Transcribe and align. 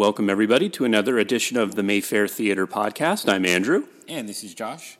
Welcome, 0.00 0.30
everybody, 0.30 0.70
to 0.70 0.86
another 0.86 1.18
edition 1.18 1.58
of 1.58 1.74
the 1.74 1.82
Mayfair 1.82 2.26
Theater 2.26 2.66
Podcast. 2.66 3.30
I'm 3.30 3.44
Andrew. 3.44 3.84
And 4.08 4.26
this 4.26 4.42
is 4.42 4.54
Josh. 4.54 4.96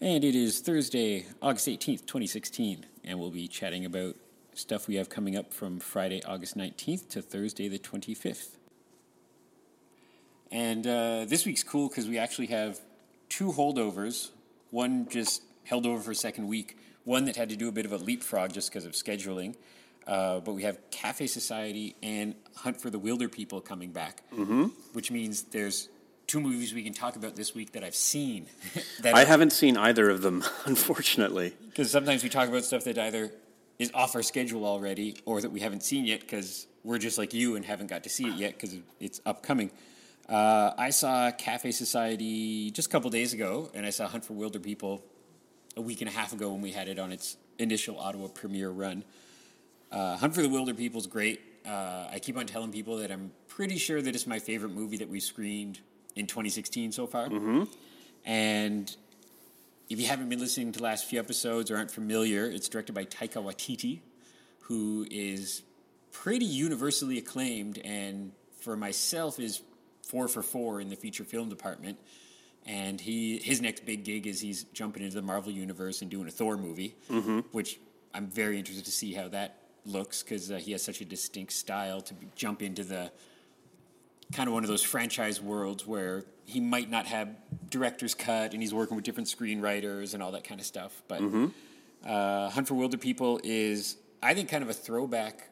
And 0.00 0.24
it 0.24 0.34
is 0.34 0.58
Thursday, 0.58 1.26
August 1.40 1.68
18th, 1.68 2.06
2016. 2.06 2.86
And 3.04 3.20
we'll 3.20 3.30
be 3.30 3.46
chatting 3.46 3.84
about 3.84 4.16
stuff 4.52 4.88
we 4.88 4.96
have 4.96 5.08
coming 5.08 5.36
up 5.36 5.54
from 5.54 5.78
Friday, 5.78 6.24
August 6.24 6.56
19th 6.56 7.08
to 7.10 7.22
Thursday, 7.22 7.68
the 7.68 7.78
25th. 7.78 8.56
And 10.50 10.84
uh, 10.88 11.26
this 11.26 11.46
week's 11.46 11.62
cool 11.62 11.88
because 11.88 12.08
we 12.08 12.18
actually 12.18 12.48
have 12.48 12.80
two 13.28 13.52
holdovers. 13.52 14.30
One 14.72 15.08
just 15.08 15.42
held 15.62 15.86
over 15.86 16.02
for 16.02 16.10
a 16.10 16.16
second 16.16 16.48
week, 16.48 16.76
one 17.04 17.26
that 17.26 17.36
had 17.36 17.48
to 17.50 17.56
do 17.56 17.68
a 17.68 17.72
bit 17.72 17.86
of 17.86 17.92
a 17.92 17.98
leapfrog 17.98 18.52
just 18.52 18.70
because 18.70 18.86
of 18.86 18.94
scheduling. 18.94 19.54
Uh, 20.06 20.40
but 20.40 20.52
we 20.52 20.62
have 20.62 20.78
Cafe 20.90 21.26
Society 21.26 21.96
and 22.02 22.34
Hunt 22.54 22.80
for 22.80 22.90
the 22.90 22.98
Wilder 22.98 23.28
People 23.28 23.60
coming 23.60 23.90
back, 23.90 24.22
mm-hmm. 24.32 24.66
which 24.92 25.10
means 25.10 25.42
there's 25.42 25.88
two 26.26 26.40
movies 26.40 26.74
we 26.74 26.82
can 26.82 26.92
talk 26.92 27.16
about 27.16 27.36
this 27.36 27.54
week 27.54 27.72
that 27.72 27.82
I've 27.82 27.94
seen. 27.94 28.46
that 29.00 29.14
I 29.14 29.24
haven't 29.24 29.52
seen 29.52 29.76
either 29.76 30.08
of 30.08 30.22
them, 30.22 30.44
unfortunately. 30.64 31.54
Because 31.68 31.90
sometimes 31.90 32.22
we 32.22 32.28
talk 32.28 32.48
about 32.48 32.64
stuff 32.64 32.84
that 32.84 32.98
either 32.98 33.32
is 33.78 33.90
off 33.94 34.14
our 34.14 34.22
schedule 34.22 34.64
already 34.64 35.16
or 35.24 35.40
that 35.40 35.50
we 35.50 35.60
haven't 35.60 35.82
seen 35.82 36.04
yet 36.04 36.20
because 36.20 36.66
we're 36.82 36.98
just 36.98 37.18
like 37.18 37.34
you 37.34 37.56
and 37.56 37.64
haven't 37.64 37.88
got 37.88 38.04
to 38.04 38.08
see 38.08 38.28
it 38.28 38.34
yet 38.34 38.52
because 38.52 38.76
it's 39.00 39.20
upcoming. 39.26 39.70
Uh, 40.28 40.72
I 40.76 40.90
saw 40.90 41.30
Cafe 41.30 41.70
Society 41.72 42.70
just 42.70 42.88
a 42.88 42.90
couple 42.90 43.10
days 43.10 43.32
ago, 43.32 43.70
and 43.74 43.86
I 43.86 43.90
saw 43.90 44.06
Hunt 44.08 44.24
for 44.24 44.32
Wilder 44.32 44.58
People 44.58 45.04
a 45.76 45.80
week 45.80 46.00
and 46.00 46.08
a 46.08 46.12
half 46.12 46.32
ago 46.32 46.50
when 46.52 46.62
we 46.62 46.72
had 46.72 46.88
it 46.88 46.98
on 46.98 47.12
its 47.12 47.36
initial 47.58 47.98
Ottawa 47.98 48.28
premiere 48.28 48.70
run. 48.70 49.04
Uh, 49.96 50.14
Hunt 50.18 50.34
for 50.34 50.42
the 50.42 50.48
Wilder 50.50 50.74
People 50.74 51.00
is 51.00 51.06
great. 51.06 51.40
Uh, 51.66 52.08
I 52.12 52.18
keep 52.20 52.36
on 52.36 52.44
telling 52.44 52.70
people 52.70 52.98
that 52.98 53.10
I'm 53.10 53.32
pretty 53.48 53.78
sure 53.78 54.02
that 54.02 54.14
it's 54.14 54.26
my 54.26 54.38
favorite 54.38 54.72
movie 54.72 54.98
that 54.98 55.08
we've 55.08 55.22
screened 55.22 55.80
in 56.14 56.26
2016 56.26 56.92
so 56.92 57.06
far. 57.06 57.28
Mm-hmm. 57.28 57.62
And 58.26 58.94
if 59.88 59.98
you 59.98 60.06
haven't 60.06 60.28
been 60.28 60.38
listening 60.38 60.72
to 60.72 60.80
the 60.80 60.84
last 60.84 61.06
few 61.06 61.18
episodes 61.18 61.70
or 61.70 61.78
aren't 61.78 61.90
familiar, 61.90 62.44
it's 62.44 62.68
directed 62.68 62.94
by 62.94 63.06
Taika 63.06 63.42
Waititi, 63.42 64.00
who 64.60 65.06
is 65.10 65.62
pretty 66.12 66.44
universally 66.44 67.16
acclaimed 67.16 67.78
and 67.82 68.32
for 68.60 68.76
myself 68.76 69.40
is 69.40 69.62
four 70.02 70.28
for 70.28 70.42
four 70.42 70.78
in 70.78 70.90
the 70.90 70.96
feature 70.96 71.24
film 71.24 71.48
department. 71.48 71.98
And 72.66 73.00
he 73.00 73.38
his 73.38 73.62
next 73.62 73.86
big 73.86 74.04
gig 74.04 74.26
is 74.26 74.42
he's 74.42 74.64
jumping 74.74 75.04
into 75.04 75.14
the 75.14 75.22
Marvel 75.22 75.52
universe 75.52 76.02
and 76.02 76.10
doing 76.10 76.28
a 76.28 76.30
Thor 76.30 76.58
movie, 76.58 76.96
mm-hmm. 77.10 77.38
which 77.52 77.78
I'm 78.12 78.26
very 78.26 78.58
interested 78.58 78.84
to 78.84 78.90
see 78.90 79.14
how 79.14 79.28
that 79.28 79.62
looks 79.86 80.22
because 80.22 80.50
uh, 80.50 80.56
he 80.56 80.72
has 80.72 80.82
such 80.82 81.00
a 81.00 81.04
distinct 81.04 81.52
style 81.52 82.00
to 82.00 82.14
be, 82.14 82.28
jump 82.34 82.62
into 82.62 82.84
the 82.84 83.10
kind 84.32 84.48
of 84.48 84.54
one 84.54 84.64
of 84.64 84.68
those 84.68 84.82
franchise 84.82 85.40
worlds 85.40 85.86
where 85.86 86.24
he 86.44 86.60
might 86.60 86.90
not 86.90 87.06
have 87.06 87.28
director's 87.70 88.14
cut 88.14 88.52
and 88.52 88.62
he's 88.62 88.74
working 88.74 88.96
with 88.96 89.04
different 89.04 89.28
screenwriters 89.28 90.14
and 90.14 90.22
all 90.22 90.32
that 90.32 90.44
kind 90.44 90.60
of 90.60 90.66
stuff. 90.66 91.02
But 91.08 91.20
mm-hmm. 91.20 91.46
uh, 92.04 92.50
Hunt 92.50 92.68
for 92.68 92.74
Wilder 92.74 92.96
People 92.96 93.40
is, 93.44 93.96
I 94.22 94.34
think, 94.34 94.48
kind 94.48 94.62
of 94.62 94.70
a 94.70 94.74
throwback. 94.74 95.50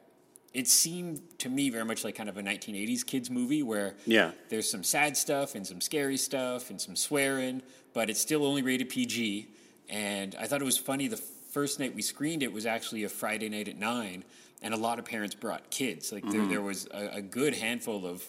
It 0.52 0.68
seemed 0.68 1.20
to 1.40 1.48
me 1.48 1.70
very 1.70 1.84
much 1.84 2.04
like 2.04 2.14
kind 2.14 2.28
of 2.28 2.36
a 2.36 2.42
1980s 2.42 3.04
kids 3.04 3.28
movie 3.28 3.62
where 3.62 3.96
yeah. 4.06 4.32
there's 4.50 4.70
some 4.70 4.84
sad 4.84 5.16
stuff 5.16 5.56
and 5.56 5.66
some 5.66 5.80
scary 5.80 6.16
stuff 6.16 6.70
and 6.70 6.80
some 6.80 6.94
swearing, 6.94 7.60
but 7.92 8.08
it's 8.08 8.20
still 8.20 8.46
only 8.46 8.62
rated 8.62 8.88
PG. 8.88 9.48
And 9.88 10.36
I 10.38 10.46
thought 10.46 10.60
it 10.60 10.64
was 10.64 10.78
funny 10.78 11.08
the 11.08 11.20
first 11.54 11.78
night 11.78 11.94
we 11.94 12.02
screened 12.02 12.42
it 12.42 12.52
was 12.52 12.66
actually 12.66 13.04
a 13.04 13.08
Friday 13.08 13.48
night 13.48 13.68
at 13.68 13.78
nine, 13.78 14.24
and 14.60 14.74
a 14.74 14.76
lot 14.76 14.98
of 14.98 15.04
parents 15.04 15.36
brought 15.36 15.70
kids. 15.70 16.12
Like 16.12 16.24
there, 16.24 16.40
mm-hmm. 16.40 16.50
there 16.50 16.60
was 16.60 16.86
a, 16.92 17.16
a, 17.16 17.22
good 17.22 17.54
handful 17.54 18.04
of 18.04 18.24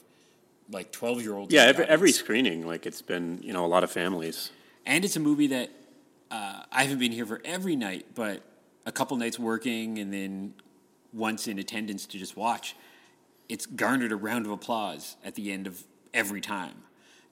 like 0.70 0.92
twelve 0.92 1.22
year 1.22 1.36
olds. 1.36 1.52
Yeah, 1.52 1.64
every, 1.64 1.86
every, 1.86 2.12
screening, 2.12 2.66
like 2.66 2.86
it's 2.86 3.02
been 3.02 3.40
you 3.42 3.52
know 3.52 3.66
a 3.66 3.68
lot 3.68 3.84
of 3.84 3.92
families. 3.92 4.52
And 4.86 5.04
it's 5.04 5.16
a 5.16 5.20
movie 5.20 5.48
that 5.48 5.72
uh, 6.30 6.62
I 6.72 6.84
haven't 6.84 7.00
been 7.00 7.12
here 7.12 7.26
for 7.26 7.42
every 7.44 7.76
night, 7.76 8.06
but 8.14 8.44
a 8.86 8.92
couple 8.92 9.18
nights 9.18 9.40
working 9.40 9.98
and 9.98 10.14
then 10.14 10.54
once 11.12 11.48
in 11.48 11.58
attendance 11.58 12.06
to 12.06 12.20
just 12.20 12.38
watch. 12.38 12.76
It's 13.50 13.66
garnered 13.66 14.12
a 14.12 14.16
round 14.16 14.46
of 14.46 14.52
applause 14.52 15.18
at 15.24 15.36
the 15.36 15.52
end 15.52 15.66
of 15.66 15.84
every 16.14 16.42
time. 16.42 16.85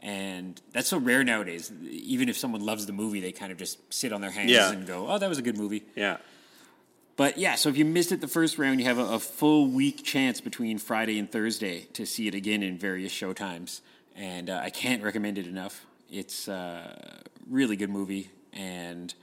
And 0.04 0.62
that's 0.74 0.90
so 0.90 0.98
rare 0.98 1.24
nowadays. 1.24 1.72
Even 1.90 2.28
if 2.28 2.38
someone 2.38 2.62
loves 2.62 2.86
the 2.86 2.92
movie, 2.92 3.22
they 3.22 3.32
kind 3.32 3.54
of 3.54 3.58
just 3.58 3.80
sit 3.92 4.12
on 4.12 4.20
their 4.20 4.32
hands 4.32 4.52
yeah. 4.52 4.70
and 4.70 4.86
go, 4.86 5.08
"Oh, 5.08 5.18
that 5.18 5.30
was 5.30 5.38
a 5.38 5.42
good 5.42 5.58
movie." 5.58 5.86
Yeah. 5.96 6.18
But 7.16 7.38
yeah, 7.38 7.56
so 7.56 7.70
if 7.70 7.78
you 7.78 7.86
missed 7.86 8.12
it 8.12 8.20
the 8.20 8.28
first 8.28 8.58
round, 8.58 8.82
you 8.82 8.86
have 8.86 8.98
a, 8.98 9.06
a 9.06 9.20
full 9.20 9.68
week 9.68 10.04
chance 10.04 10.42
between 10.42 10.78
Friday 10.78 11.18
and 11.20 11.32
Thursday 11.32 11.88
to 11.94 12.06
see 12.06 12.28
it 12.28 12.36
again 12.36 12.64
in 12.64 12.78
various 12.78 13.14
showtimes, 13.14 13.80
and 14.14 14.50
uh, 14.50 14.60
I 14.62 14.72
can't 14.72 15.02
recommend 15.02 15.38
it 15.38 15.48
enough. 15.48 15.86
It's 16.12 16.50
a 16.50 16.54
uh, 16.54 17.30
really 17.50 17.78
good 17.78 17.90
movie 17.90 18.30
and 18.52 19.14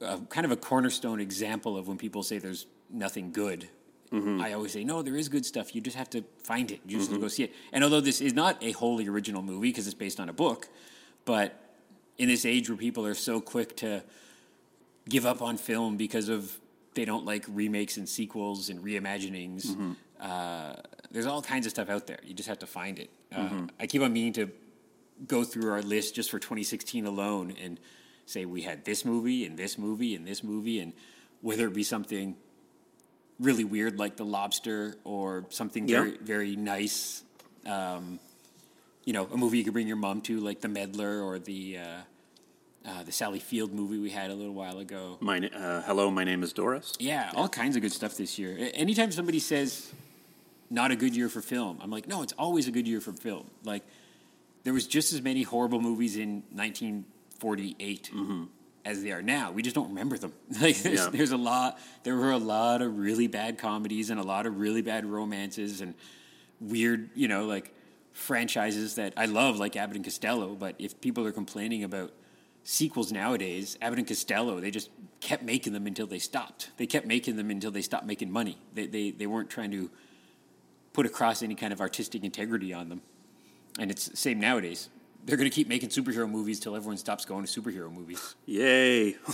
a, 0.00 0.18
kind 0.28 0.44
of 0.44 0.50
a 0.50 0.56
cornerstone 0.56 1.20
example 1.20 1.76
of 1.76 1.86
when 1.86 1.98
people 1.98 2.24
say 2.24 2.38
there's 2.38 2.66
nothing 2.90 3.30
good 3.30 3.68
Mm-hmm. 4.14 4.40
I 4.40 4.52
always 4.52 4.72
say, 4.72 4.84
no, 4.84 5.02
there 5.02 5.16
is 5.16 5.28
good 5.28 5.44
stuff. 5.44 5.74
You 5.74 5.80
just 5.80 5.96
have 5.96 6.08
to 6.10 6.24
find 6.44 6.70
it. 6.70 6.80
You 6.86 6.98
just 6.98 7.10
mm-hmm. 7.10 7.14
have 7.14 7.20
to 7.20 7.24
go 7.24 7.28
see 7.28 7.44
it. 7.44 7.52
And 7.72 7.82
although 7.82 8.00
this 8.00 8.20
is 8.20 8.32
not 8.32 8.62
a 8.62 8.70
wholly 8.70 9.08
original 9.08 9.42
movie 9.42 9.70
because 9.70 9.86
it's 9.86 9.94
based 9.94 10.20
on 10.20 10.28
a 10.28 10.32
book, 10.32 10.68
but 11.24 11.60
in 12.16 12.28
this 12.28 12.46
age 12.46 12.70
where 12.70 12.78
people 12.78 13.04
are 13.04 13.14
so 13.14 13.40
quick 13.40 13.76
to 13.78 14.04
give 15.08 15.26
up 15.26 15.42
on 15.42 15.56
film 15.56 15.96
because 15.96 16.28
of 16.28 16.60
they 16.94 17.04
don't 17.04 17.24
like 17.24 17.44
remakes 17.48 17.96
and 17.96 18.08
sequels 18.08 18.70
and 18.70 18.84
reimaginings, 18.84 19.66
mm-hmm. 19.66 19.92
uh, 20.20 20.74
there's 21.10 21.26
all 21.26 21.42
kinds 21.42 21.66
of 21.66 21.70
stuff 21.70 21.88
out 21.88 22.06
there. 22.06 22.20
You 22.22 22.34
just 22.34 22.48
have 22.48 22.60
to 22.60 22.66
find 22.66 23.00
it. 23.00 23.10
Uh, 23.32 23.38
mm-hmm. 23.38 23.66
I 23.80 23.88
keep 23.88 24.00
on 24.02 24.12
meaning 24.12 24.32
to 24.34 24.48
go 25.26 25.42
through 25.42 25.72
our 25.72 25.82
list 25.82 26.14
just 26.14 26.30
for 26.30 26.38
2016 26.38 27.04
alone 27.04 27.54
and 27.60 27.80
say 28.26 28.44
we 28.44 28.62
had 28.62 28.84
this 28.84 29.04
movie 29.04 29.44
and 29.44 29.58
this 29.58 29.76
movie 29.76 30.14
and 30.14 30.24
this 30.24 30.44
movie 30.44 30.78
and 30.78 30.92
whether 31.40 31.66
it 31.66 31.74
be 31.74 31.82
something 31.82 32.36
really 33.40 33.64
weird 33.64 33.98
like 33.98 34.16
the 34.16 34.24
lobster 34.24 34.96
or 35.04 35.44
something 35.50 35.86
very 35.86 36.16
very 36.18 36.56
nice 36.56 37.22
um, 37.66 38.18
you 39.04 39.12
know 39.12 39.28
a 39.32 39.36
movie 39.36 39.58
you 39.58 39.64
could 39.64 39.72
bring 39.72 39.88
your 39.88 39.96
mom 39.96 40.20
to 40.20 40.38
like 40.40 40.60
the 40.60 40.68
meddler 40.68 41.22
or 41.22 41.38
the 41.38 41.78
uh, 41.78 42.00
uh, 42.86 43.02
the 43.02 43.12
Sally 43.12 43.38
Field 43.38 43.72
movie 43.72 43.98
we 43.98 44.10
had 44.10 44.30
a 44.30 44.34
little 44.34 44.52
while 44.52 44.78
ago. 44.78 45.16
My 45.20 45.38
uh, 45.38 45.82
hello, 45.82 46.10
my 46.10 46.22
name 46.22 46.42
is 46.42 46.52
Doris. 46.52 46.92
Yeah, 46.98 47.30
yeah, 47.32 47.40
all 47.40 47.48
kinds 47.48 47.76
of 47.76 47.82
good 47.82 47.92
stuff 47.92 48.16
this 48.16 48.38
year. 48.38 48.70
Anytime 48.74 49.10
somebody 49.10 49.38
says 49.38 49.90
not 50.70 50.90
a 50.90 50.96
good 50.96 51.16
year 51.16 51.30
for 51.30 51.40
film, 51.40 51.78
I'm 51.82 51.90
like, 51.90 52.06
no, 52.06 52.22
it's 52.22 52.34
always 52.34 52.68
a 52.68 52.70
good 52.70 52.86
year 52.86 53.00
for 53.00 53.12
film. 53.12 53.50
Like 53.64 53.84
there 54.64 54.74
was 54.74 54.86
just 54.86 55.14
as 55.14 55.22
many 55.22 55.44
horrible 55.44 55.80
movies 55.80 56.16
in 56.16 56.42
1948 56.52 58.10
mm-hmm 58.12 58.44
as 58.84 59.02
they 59.02 59.12
are 59.12 59.22
now. 59.22 59.50
We 59.50 59.62
just 59.62 59.74
don't 59.74 59.88
remember 59.88 60.18
them. 60.18 60.32
Like 60.60 60.76
there's, 60.78 61.00
yeah. 61.00 61.08
there's, 61.10 61.32
a 61.32 61.36
lot. 61.36 61.78
There 62.04 62.16
were 62.16 62.30
a 62.30 62.38
lot 62.38 62.82
of 62.82 62.98
really 62.98 63.26
bad 63.26 63.58
comedies 63.58 64.10
and 64.10 64.20
a 64.20 64.22
lot 64.22 64.46
of 64.46 64.58
really 64.58 64.82
bad 64.82 65.04
romances 65.04 65.80
and 65.80 65.94
weird, 66.60 67.10
you 67.14 67.28
know, 67.28 67.46
like 67.46 67.74
franchises 68.12 68.94
that 68.94 69.14
I 69.16 69.26
love, 69.26 69.58
like 69.58 69.76
Abbott 69.76 69.96
and 69.96 70.04
Costello. 70.04 70.54
But 70.54 70.76
if 70.78 71.00
people 71.00 71.26
are 71.26 71.32
complaining 71.32 71.82
about 71.82 72.12
sequels 72.62 73.12
nowadays, 73.12 73.76
Abbott 73.82 73.98
and 73.98 74.08
Costello, 74.08 74.60
they 74.60 74.70
just 74.70 74.90
kept 75.20 75.42
making 75.42 75.72
them 75.72 75.86
until 75.86 76.06
they 76.06 76.18
stopped. 76.18 76.70
They 76.76 76.86
kept 76.86 77.06
making 77.06 77.36
them 77.36 77.50
until 77.50 77.70
they 77.70 77.82
stopped 77.82 78.06
making 78.06 78.30
money. 78.30 78.58
They 78.72 78.86
they 78.86 79.10
they 79.10 79.26
weren't 79.26 79.50
trying 79.50 79.72
to 79.72 79.90
put 80.92 81.04
across 81.04 81.42
any 81.42 81.54
kind 81.54 81.72
of 81.72 81.80
artistic 81.80 82.22
integrity 82.24 82.72
on 82.72 82.88
them. 82.88 83.02
And 83.78 83.90
it's 83.90 84.06
the 84.06 84.16
same 84.16 84.38
nowadays 84.38 84.88
they're 85.24 85.36
going 85.36 85.50
to 85.50 85.54
keep 85.54 85.68
making 85.68 85.88
superhero 85.88 86.28
movies 86.28 86.60
till 86.60 86.76
everyone 86.76 86.96
stops 86.96 87.24
going 87.24 87.44
to 87.44 87.60
superhero 87.60 87.90
movies. 87.90 88.34
Yay! 88.46 89.14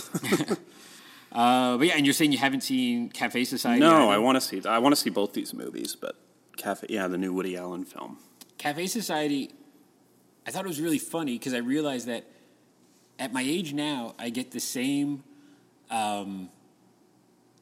uh, 1.31 1.77
but 1.77 1.87
yeah, 1.87 1.93
and 1.95 2.05
you're 2.05 2.13
saying 2.13 2.31
you 2.31 2.37
haven't 2.37 2.61
seen 2.61 3.09
Cafe 3.09 3.43
Society? 3.43 3.79
No, 3.79 4.09
I 4.09 4.17
want 4.17 4.37
to 4.37 4.41
see. 4.41 4.61
I 4.67 4.79
want 4.79 4.95
to 4.95 5.01
see 5.01 5.09
both 5.09 5.33
these 5.33 5.53
movies, 5.53 5.95
but 5.95 6.15
Cafe, 6.57 6.87
yeah, 6.89 7.07
the 7.07 7.17
new 7.17 7.33
Woody 7.33 7.57
Allen 7.57 7.83
film. 7.83 8.17
Cafe 8.57 8.87
Society. 8.87 9.51
I 10.47 10.51
thought 10.51 10.65
it 10.65 10.69
was 10.69 10.81
really 10.81 10.99
funny 10.99 11.37
because 11.37 11.53
I 11.53 11.59
realized 11.59 12.07
that 12.07 12.25
at 13.19 13.31
my 13.31 13.41
age 13.41 13.73
now, 13.73 14.15
I 14.17 14.29
get 14.29 14.51
the 14.51 14.59
same 14.59 15.23
um, 15.91 16.49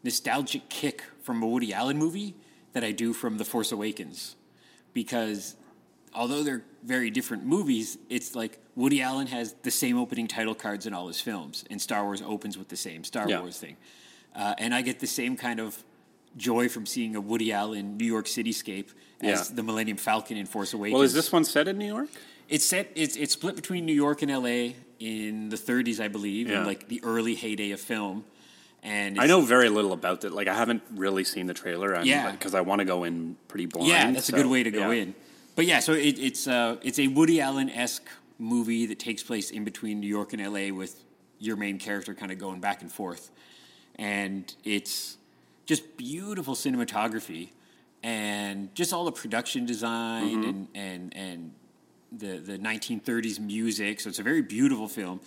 nostalgic 0.04 0.70
kick 0.70 1.04
from 1.22 1.44
a 1.44 1.48
Woody 1.48 1.74
Allen 1.74 1.98
movie 1.98 2.36
that 2.74 2.84
I 2.84 2.92
do 2.92 3.12
from 3.12 3.38
The 3.38 3.46
Force 3.46 3.72
Awakens, 3.72 4.36
because 4.94 5.56
although 6.14 6.44
they're 6.44 6.64
very 6.84 7.10
different 7.10 7.46
movies, 7.46 7.98
it's 8.10 8.36
like 8.36 8.60
Woody 8.76 9.02
Allen 9.02 9.28
has 9.28 9.54
the 9.64 9.72
same 9.72 9.98
opening 9.98 10.28
title 10.28 10.56
cards 10.56 10.86
in 10.86 10.94
all 10.94 11.08
his 11.08 11.22
films, 11.22 11.66
and 11.70 11.82
Star 11.82 12.04
Wars 12.04 12.22
opens 12.22 12.58
with 12.58 12.70
the 12.70 12.78
same 12.78 13.04
Star 13.04 13.30
yeah. 13.30 13.40
Wars 13.42 13.58
thing. 13.58 13.78
Uh, 14.36 14.54
and 14.58 14.74
I 14.74 14.82
get 14.82 15.00
the 15.00 15.08
same 15.08 15.36
kind 15.36 15.60
of 15.60 15.84
joy 16.38 16.70
from 16.70 16.86
seeing 16.86 17.16
a 17.16 17.22
Woody 17.22 17.52
Allen 17.52 17.98
New 17.98 18.06
York 18.06 18.26
cityscape 18.26 18.94
as 19.22 19.50
yeah. 19.50 19.56
the 19.56 19.64
Millennium 19.64 19.98
Falcon 19.98 20.38
in 20.38 20.46
Force 20.46 20.74
Awakens. 20.74 20.94
Well, 20.94 21.04
is 21.04 21.14
this 21.14 21.32
one 21.32 21.44
set 21.44 21.68
in 21.68 21.78
New 21.78 21.88
York? 21.88 22.10
It's 22.48 22.66
set. 22.66 22.92
It's 22.96 23.16
it's 23.16 23.34
split 23.34 23.56
between 23.56 23.86
New 23.86 23.94
York 23.94 24.22
and 24.22 24.32
L.A. 24.32 24.76
in 25.00 25.50
the 25.50 25.56
30s, 25.56 26.00
I 26.00 26.08
believe, 26.08 26.50
yeah. 26.50 26.62
in 26.62 26.66
like 26.66 26.88
the 26.88 27.02
early 27.04 27.36
heyday 27.36 27.72
of 27.72 27.80
film. 27.80 28.24
And 28.82 29.20
I 29.20 29.28
know 29.28 29.42
very 29.42 29.70
little 29.70 29.92
about 29.92 30.24
it. 30.24 30.32
Like 30.32 30.48
I 30.48 30.54
haven't 30.54 30.82
really 30.92 31.24
seen 31.24 31.48
the 31.48 31.54
trailer. 31.54 31.96
I'm, 31.96 32.06
yeah, 32.06 32.32
because 32.32 32.56
I 32.56 32.62
want 32.62 32.80
to 32.80 32.86
go 32.86 33.04
in 33.04 33.36
pretty 33.48 33.66
blind. 33.66 33.90
Yeah, 33.90 34.12
that's 34.12 34.28
so, 34.28 34.36
a 34.36 34.38
good 34.38 34.50
way 34.50 34.64
to 34.64 34.72
go 34.72 34.92
in. 34.92 35.14
But 35.60 35.66
yeah, 35.66 35.82
so 35.82 35.92
it, 35.92 36.18
it's 36.18 36.48
uh, 36.48 36.78
it's 36.82 37.00
a 37.00 37.08
Woody 37.08 37.42
Allen 37.42 37.70
esque 37.70 38.08
movie 38.38 38.86
that 38.86 38.98
takes 38.98 39.22
place 39.22 39.52
in 39.52 39.66
between 39.66 40.00
New 40.00 40.08
York 40.08 40.32
and 40.32 40.42
L.A. 40.42 40.72
with 40.72 41.04
your 41.38 41.58
main 41.58 41.78
character 41.78 42.14
kind 42.14 42.32
of 42.32 42.38
going 42.38 42.62
back 42.62 42.82
and 42.82 42.90
forth, 42.90 43.30
and 43.98 44.56
it's 44.64 45.18
just 45.66 45.98
beautiful 45.98 46.56
cinematography 46.56 47.50
and 48.04 48.74
just 48.74 48.94
all 48.94 49.04
the 49.04 49.12
production 49.12 49.66
design 49.66 50.46
and 50.46 50.68
and 50.76 51.14
and 51.14 51.54
the 52.14 52.38
the 52.38 52.58
1930s 52.58 53.38
music. 53.42 54.00
So 54.00 54.08
it's 54.08 54.20
a 54.20 54.24
very 54.24 54.42
beautiful 54.42 54.88
film. 54.88 55.20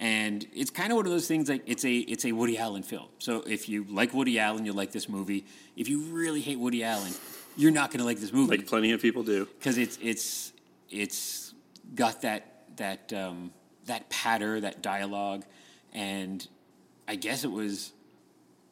And 0.00 0.46
it's 0.54 0.70
kind 0.70 0.92
of 0.92 0.96
one 0.96 1.06
of 1.06 1.12
those 1.12 1.26
things 1.26 1.48
like 1.48 1.62
it's 1.64 1.86
a 1.86 1.96
it's 1.96 2.26
a 2.26 2.32
Woody 2.32 2.58
Allen 2.58 2.82
film. 2.82 3.06
So 3.20 3.42
if 3.46 3.70
you 3.70 3.86
like 3.88 4.12
Woody 4.12 4.38
Allen, 4.38 4.66
you'll 4.66 4.76
like 4.76 4.92
this 4.92 5.08
movie. 5.08 5.46
If 5.78 5.88
you 5.88 6.00
really 6.00 6.42
hate 6.42 6.58
Woody 6.58 6.84
Allen, 6.84 7.14
you're 7.58 7.72
not 7.72 7.90
going 7.90 7.98
to 7.98 8.04
like 8.06 8.18
this 8.20 8.32
movie 8.32 8.56
Like 8.56 8.66
plenty 8.66 8.92
of 8.92 9.02
people 9.02 9.22
do. 9.24 9.46
because 9.58 9.76
it's 9.76 9.98
it's 10.00 10.52
it's 10.90 11.52
got 11.94 12.22
that 12.22 12.64
that 12.76 13.12
um, 13.12 13.52
that 13.86 14.08
patter, 14.08 14.60
that 14.60 14.80
dialogue, 14.80 15.44
and 15.92 16.46
I 17.08 17.16
guess 17.16 17.44
it 17.44 17.50
was 17.50 17.92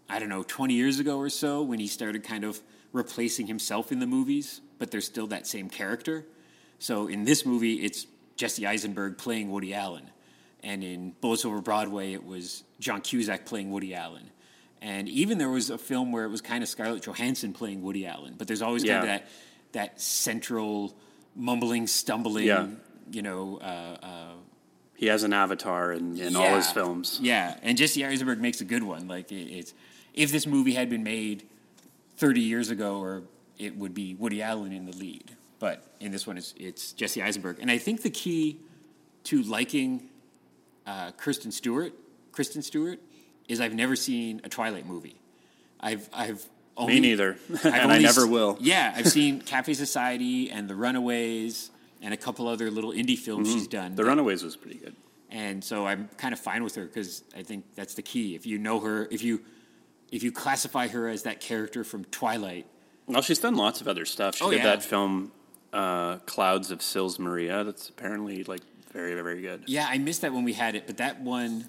I 0.08 0.18
don't 0.20 0.28
know 0.28 0.44
twenty 0.44 0.74
years 0.74 1.00
ago 1.00 1.18
or 1.18 1.28
so 1.28 1.62
when 1.62 1.80
he 1.80 1.88
started 1.88 2.22
kind 2.24 2.44
of 2.44 2.60
replacing 2.92 3.46
himself 3.48 3.90
in 3.92 3.98
the 3.98 4.06
movies, 4.06 4.60
but 4.78 4.90
there's 4.90 5.04
still 5.04 5.26
that 5.26 5.46
same 5.46 5.68
character. 5.68 6.24
So 6.78 7.08
in 7.08 7.24
this 7.24 7.44
movie, 7.44 7.84
it's 7.84 8.06
Jesse 8.36 8.66
Eisenberg 8.66 9.18
playing 9.18 9.50
Woody 9.50 9.74
Allen, 9.74 10.10
and 10.62 10.84
in 10.84 11.12
Bullets 11.20 11.44
Over 11.44 11.60
Broadway, 11.60 12.12
it 12.12 12.24
was 12.24 12.62
John 12.78 13.00
Cusack 13.00 13.44
playing 13.46 13.70
Woody 13.72 13.94
Allen. 13.94 14.30
And 14.82 15.08
even 15.08 15.38
there 15.38 15.48
was 15.48 15.70
a 15.70 15.78
film 15.78 16.12
where 16.12 16.24
it 16.24 16.28
was 16.28 16.40
kind 16.40 16.62
of 16.62 16.68
Scarlett 16.68 17.02
Johansson 17.02 17.52
playing 17.52 17.82
Woody 17.82 18.06
Allen, 18.06 18.34
but 18.36 18.46
there's 18.46 18.62
always 18.62 18.84
kind 18.84 18.98
of 18.98 19.04
that 19.06 19.28
that 19.72 20.00
central 20.00 20.96
mumbling, 21.34 21.86
stumbling, 21.86 22.46
Yeah. 22.46 22.68
you 23.10 23.22
know, 23.22 23.58
uh, 23.60 23.96
uh, 24.02 24.32
He 24.94 25.06
has 25.06 25.22
an 25.22 25.32
avatar 25.32 25.92
in, 25.92 26.18
in 26.18 26.36
all 26.36 26.54
his 26.56 26.70
films. 26.70 27.18
Yeah, 27.22 27.56
and 27.62 27.76
Jesse 27.76 28.04
Eisenberg 28.04 28.40
makes 28.40 28.60
a 28.60 28.64
good 28.64 28.82
one. 28.82 29.08
Like 29.08 29.32
it, 29.32 29.50
it's 29.50 29.74
if 30.14 30.30
this 30.32 30.46
movie 30.46 30.72
had 30.74 30.88
been 30.88 31.02
made 31.02 31.46
30 32.18 32.40
years 32.40 32.70
ago, 32.70 33.00
or 33.00 33.22
it 33.58 33.76
would 33.76 33.92
be 33.94 34.14
Woody 34.14 34.40
Allen 34.42 34.72
in 34.72 34.86
the 34.86 34.96
lead. 34.96 35.32
But 35.58 35.84
in 36.00 36.12
this 36.12 36.26
one, 36.26 36.36
it's 36.38 36.54
it's 36.58 36.92
Jesse 36.92 37.22
Eisenberg, 37.22 37.58
and 37.60 37.70
I 37.70 37.78
think 37.78 38.02
the 38.02 38.10
key 38.10 38.58
to 39.24 39.42
liking 39.42 40.08
uh, 40.86 41.10
Kristen 41.12 41.50
Stewart, 41.50 41.92
Kristen 42.32 42.62
Stewart, 42.62 43.00
is 43.48 43.60
I've 43.60 43.74
never 43.74 43.96
seen 43.96 44.40
a 44.44 44.48
Twilight 44.48 44.86
movie. 44.86 45.16
I've 45.80 46.08
I've 46.12 46.44
only, 46.76 46.94
Me 46.94 47.00
neither. 47.00 47.36
I've 47.54 47.64
and 47.64 47.92
I 47.92 47.98
never 47.98 48.22
s- 48.22 48.26
will. 48.26 48.58
Yeah, 48.60 48.92
I've 48.96 49.08
seen 49.08 49.40
Cafe 49.52 49.72
Society 49.74 50.50
and 50.50 50.68
The 50.68 50.74
Runaways 50.74 51.70
and 52.02 52.12
a 52.12 52.16
couple 52.16 52.46
other 52.48 52.70
little 52.70 52.92
indie 52.92 53.18
films 53.18 53.50
she's 53.52 53.66
done. 53.66 53.94
The 53.94 54.04
Runaways 54.04 54.42
was 54.42 54.56
pretty 54.56 54.78
good. 54.78 54.94
and 55.30 55.62
so 55.64 55.86
I'm 55.86 56.08
kind 56.18 56.32
of 56.34 56.38
fine 56.40 56.62
with 56.64 56.74
her 56.74 56.84
because 56.84 57.22
I 57.36 57.42
think 57.42 57.64
that's 57.74 57.94
the 57.94 58.02
key. 58.02 58.34
If 58.34 58.44
you 58.46 58.58
know 58.58 58.80
her, 58.80 59.08
if 59.10 59.22
you 59.22 59.40
if 60.12 60.22
you 60.22 60.30
classify 60.32 60.88
her 60.88 61.08
as 61.08 61.22
that 61.24 61.40
character 61.40 61.82
from 61.84 62.04
Twilight, 62.06 62.66
Well, 63.06 63.22
she's 63.22 63.38
done 63.40 63.54
lots 63.56 63.80
of 63.80 63.88
other 63.88 64.04
stuff. 64.04 64.36
She 64.36 64.44
Oh, 64.44 64.50
did 64.50 64.58
yeah. 64.58 64.64
that 64.76 64.82
film, 64.84 65.32
uh, 65.72 66.16
Clouds 66.26 66.70
of 66.70 66.80
Sils 66.82 67.18
Maria. 67.18 67.64
That's 67.64 67.88
apparently 67.88 68.44
like 68.44 68.60
very, 68.92 69.14
very 69.20 69.40
good. 69.42 69.64
yeah, 69.66 69.86
I 69.88 69.98
missed 69.98 70.20
that 70.22 70.32
when 70.32 70.44
we 70.44 70.52
had 70.52 70.74
it, 70.74 70.86
but 70.86 70.98
that 70.98 71.20
one, 71.20 71.66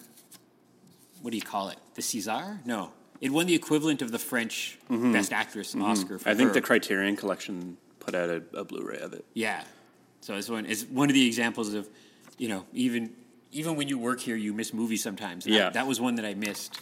what 1.22 1.32
do 1.32 1.38
you 1.38 1.44
call 1.44 1.70
it? 1.70 1.78
The 1.96 2.02
César? 2.02 2.66
No, 2.66 2.92
it 3.22 3.32
won 3.32 3.46
the 3.48 3.56
equivalent 3.56 4.02
of 4.02 4.12
the 4.12 4.20
French 4.20 4.78
Best 4.90 5.34
Actress 5.34 5.76
Oscar. 5.76 6.18
For 6.20 6.24
Mm-hmm. 6.26 6.30
I 6.30 6.36
think 6.36 6.48
her. 6.50 6.54
the 6.54 6.62
Criterion 6.62 7.16
Collection 7.16 7.78
put 8.00 8.16
out 8.16 8.30
a, 8.30 8.44
a 8.54 8.64
Blu-ray 8.64 9.00
of 9.00 9.14
it. 9.14 9.26
Yeah. 9.34 9.64
So 10.22 10.36
it's 10.36 10.50
one 10.50 10.66
is 10.66 10.86
one 10.86 11.10
of 11.10 11.14
the 11.14 11.26
examples 11.26 11.74
of, 11.74 11.88
you 12.38 12.48
know, 12.50 12.66
even 12.74 13.12
even 13.52 13.76
when 13.76 13.88
you 13.88 13.98
work 13.98 14.20
here, 14.20 14.36
you 14.36 14.54
miss 14.54 14.74
movies 14.74 15.02
sometimes. 15.02 15.46
And 15.46 15.56
Yeah. 15.56 15.64
That, 15.66 15.74
that 15.74 15.88
was 15.88 16.00
one 16.02 16.16
that 16.16 16.26
I 16.26 16.34
missed. 16.34 16.80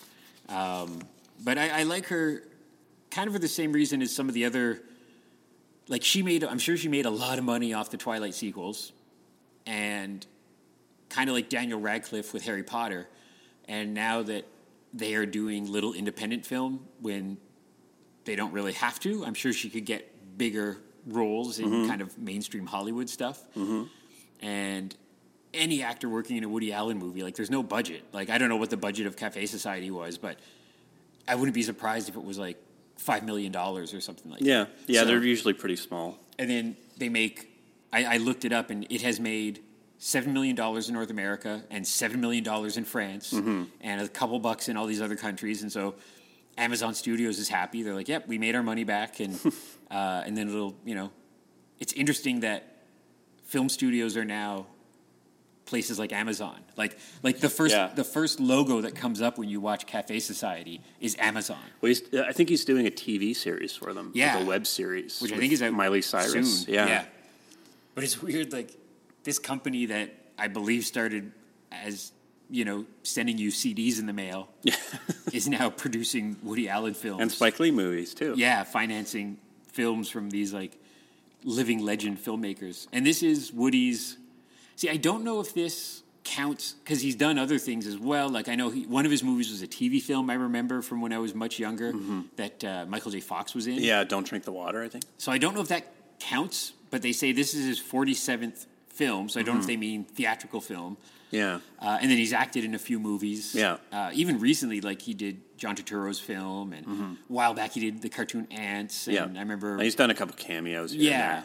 Um, 0.49 0.99
but 1.43 1.57
I, 1.57 1.81
I 1.81 1.83
like 1.83 2.07
her 2.07 2.43
kind 3.11 3.27
of 3.27 3.33
for 3.33 3.39
the 3.39 3.47
same 3.47 3.71
reason 3.71 4.01
as 4.01 4.13
some 4.15 4.27
of 4.27 4.33
the 4.33 4.45
other. 4.45 4.81
Like 5.87 6.03
she 6.03 6.23
made, 6.23 6.43
I'm 6.43 6.57
sure 6.59 6.75
she 6.77 6.87
made 6.87 7.05
a 7.05 7.11
lot 7.11 7.37
of 7.37 7.43
money 7.45 7.73
off 7.73 7.91
the 7.91 7.97
Twilight 7.97 8.33
sequels, 8.33 8.91
and 9.67 10.25
kind 11.09 11.29
of 11.29 11.35
like 11.35 11.47
Daniel 11.49 11.79
Radcliffe 11.79 12.33
with 12.33 12.43
Harry 12.45 12.63
Potter. 12.63 13.07
And 13.67 13.93
now 13.93 14.21
that 14.23 14.45
they 14.93 15.15
are 15.15 15.25
doing 15.25 15.71
little 15.71 15.93
independent 15.93 16.45
film 16.45 16.85
when 17.01 17.37
they 18.25 18.35
don't 18.35 18.53
really 18.53 18.73
have 18.73 18.99
to. 19.01 19.25
I'm 19.25 19.33
sure 19.33 19.51
she 19.53 19.69
could 19.69 19.85
get 19.85 20.37
bigger 20.37 20.77
roles 21.07 21.59
in 21.59 21.65
Mm-hmm. 21.69 21.89
kind 21.89 22.01
of 22.01 22.17
mainstream 22.17 22.65
Hollywood 22.65 23.09
stuff. 23.09 23.43
And 24.41 24.95
any 25.53 25.81
actor 25.83 26.09
working 26.09 26.37
in 26.37 26.43
a 26.43 26.49
Woody 26.49 26.73
Allen 26.73 26.97
movie, 26.97 27.23
like 27.23 27.35
there's 27.35 27.49
no 27.49 27.63
budget. 27.63 28.03
Like 28.13 28.29
I 28.29 28.37
don't 28.37 28.49
know 28.49 28.57
what 28.57 28.69
the 28.69 28.77
budget 28.77 29.07
of 29.07 29.15
Cafe 29.15 29.45
Society 29.45 29.89
was, 29.91 30.17
but 30.17 30.37
I 31.27 31.35
wouldn't 31.35 31.55
be 31.55 31.63
surprised 31.63 32.09
if 32.09 32.15
it 32.15 32.23
was 32.23 32.37
like 32.37 32.57
five 32.97 33.23
million 33.23 33.51
dollars 33.51 33.93
or 33.93 34.01
something 34.01 34.31
like 34.31 34.41
Yeah, 34.41 34.65
that. 34.65 34.69
yeah, 34.87 34.99
So- 35.01 35.07
they're 35.07 35.23
usually 35.23 35.53
pretty 35.53 35.75
small. 35.77 36.17
and 36.37 36.49
then 36.49 36.75
they 36.97 37.09
make. 37.09 37.51
I, 37.93 38.15
I 38.15 38.17
looked 38.17 38.43
it 38.43 38.51
up, 38.51 38.69
and 38.71 38.85
it 38.89 39.01
has 39.03 39.19
made 39.21 39.61
seven 40.05 40.33
million 40.33 40.55
dollars 40.55 40.87
in 40.87 40.93
North 40.93 41.09
America 41.09 41.63
and 41.71 41.85
seven 41.87 42.21
million 42.21 42.43
dollars 42.43 42.77
in 42.77 42.85
France, 42.85 43.33
Mm-hmm. 43.33 43.63
and 43.81 44.01
a 44.01 44.07
couple 44.07 44.37
bucks 44.39 44.69
in 44.69 44.77
all 44.77 44.85
these 44.85 45.01
other 45.01 45.15
countries. 45.15 45.63
And 45.63 45.71
so, 45.71 45.95
Amazon 46.57 46.93
Studios 46.93 47.39
is 47.39 47.49
happy. 47.49 47.81
They're 47.81 47.95
like, 47.95 48.07
"Yep, 48.07 48.27
we 48.27 48.37
made 48.37 48.55
our 48.55 48.61
money 48.63 48.83
back," 48.83 49.19
and 49.19 49.33
uh, 49.91 50.23
and 50.25 50.37
then 50.37 50.47
it'll, 50.49 50.75
you 50.85 50.93
know, 50.95 51.09
it's 51.79 51.93
interesting 51.93 52.41
that 52.41 52.61
film 53.45 53.67
studios 53.67 54.15
are 54.15 54.25
now 54.25 54.67
places 55.65 55.97
like 55.97 56.13
Amazon. 56.13 56.59
Like 56.77 56.99
like 57.23 57.39
the 57.39 57.49
first 57.49 57.73
Yeah. 57.73 57.89
the 57.95 58.03
first 58.03 58.39
logo 58.39 58.81
that 58.81 58.93
comes 58.95 59.21
up 59.23 59.39
when 59.39 59.49
you 59.49 59.59
watch 59.59 59.87
Cafe 59.87 60.19
Society 60.19 60.81
is 60.99 61.15
Amazon. 61.19 61.57
Well, 61.81 61.87
he's, 61.89 62.03
I 62.13 62.31
think 62.31 62.49
he's 62.49 62.63
doing 62.65 62.85
a 62.85 62.91
TV 62.91 63.35
series 63.35 63.73
for 63.75 63.91
them. 63.91 64.07
like 64.09 64.15
Yeah. 64.15 64.37
a 64.43 64.45
web 64.45 64.67
series, 64.67 65.19
which 65.19 65.33
I 65.33 65.37
think 65.37 65.51
is 65.51 65.61
Miley 65.63 66.03
Cyrus. 66.03 66.65
Soon. 66.65 66.73
Yeah. 66.75 67.05
but 67.95 68.03
it's 68.03 68.21
weird. 68.21 68.53
Like 68.53 68.69
this 69.25 69.39
company 69.39 69.87
that 69.87 70.11
I 70.37 70.47
believe 70.47 70.85
started 70.85 71.33
as 71.71 72.13
you 72.49 72.63
know 72.63 72.85
sending 73.03 73.37
you 73.37 73.49
CDs 73.49 73.99
in 73.99 74.05
the 74.05 74.13
mail 74.13 74.47
is 75.33 75.49
now 75.49 75.69
producing 75.69 76.37
Woody 76.41 76.69
Allen 76.69 76.93
films 76.93 77.21
and 77.21 77.31
Spike 77.31 77.59
Lee 77.59 77.71
movies 77.71 78.13
too. 78.13 78.35
Yeah, 78.37 78.63
financing 78.63 79.37
films 79.73 80.09
from 80.09 80.29
these 80.29 80.53
like 80.53 80.77
living 81.43 81.83
legend 81.83 82.23
filmmakers. 82.23 82.87
And 82.93 83.05
this 83.05 83.21
is 83.21 83.51
Woody's. 83.51 84.17
See, 84.77 84.89
I 84.89 84.97
don't 84.97 85.23
know 85.23 85.39
if 85.39 85.53
this 85.53 86.03
counts 86.23 86.73
because 86.83 87.01
he's 87.01 87.15
done 87.15 87.37
other 87.37 87.57
things 87.57 87.85
as 87.87 87.97
well. 87.97 88.29
Like 88.29 88.47
I 88.47 88.55
know 88.55 88.69
he, 88.69 88.85
one 88.85 89.05
of 89.05 89.11
his 89.11 89.23
movies 89.23 89.49
was 89.49 89.61
a 89.61 89.67
TV 89.67 90.01
film 90.01 90.29
I 90.29 90.35
remember 90.35 90.81
from 90.81 91.01
when 91.01 91.13
I 91.13 91.19
was 91.19 91.33
much 91.33 91.59
younger 91.59 91.93
that 92.35 92.63
uh, 92.63 92.85
Michael 92.87 93.11
J. 93.11 93.19
Fox 93.21 93.55
was 93.55 93.67
in. 93.67 93.75
Mm-hmm. 93.75 93.83
Yeah, 93.83 94.03
Don't 94.03 94.27
Drink 94.27 94.43
the 94.43 94.51
Water. 94.51 94.83
I 94.83 94.89
think. 94.89 95.05
So 95.17 95.31
I 95.31 95.37
don't 95.39 95.55
know 95.55 95.61
if 95.61 95.69
that 95.69 95.91
counts, 96.19 96.73
but 96.91 97.01
they 97.01 97.11
say 97.11 97.31
this 97.31 97.53
is 97.53 97.65
his 97.65 97.79
47th 97.79 98.65
film, 98.95 99.29
so 99.29 99.39
I 99.39 99.43
don't 99.43 99.55
know 99.55 99.61
if 99.61 99.67
they 99.67 99.77
mean 99.77 100.05
theatrical 100.05 100.61
film. 100.61 100.97
Yeah. 101.31 101.59
Uh, 101.81 101.97
and 102.01 102.09
then 102.09 102.17
he's 102.17 102.33
acted 102.33 102.63
in 102.63 102.75
a 102.75 102.79
few 102.79 102.99
movies. 102.99 103.53
Yeah. 103.53 103.77
Uh, 103.91 104.11
even 104.13 104.39
recently, 104.39 104.79
like 104.81 105.01
he 105.01 105.13
did 105.13 105.41
John 105.57 105.75
Turturro's 105.75 106.19
film, 106.19 106.73
and 106.73 106.85
a 106.87 107.17
while 107.33 107.53
back 107.53 107.71
he 107.71 107.79
did 107.81 108.01
the 108.01 108.09
cartoon 108.09 108.47
Antz. 108.51 109.07
And 109.07 109.17
Mm-hmm. 109.17 109.33
Yeah. 109.33 109.39
I 109.39 109.43
remember. 109.43 109.73
And 109.73 109.81
he's 109.83 109.95
done 109.95 110.09
a 110.09 110.15
couple 110.15 110.35
cameos. 110.35 110.91
Here 110.93 111.11
yeah. 111.11 111.43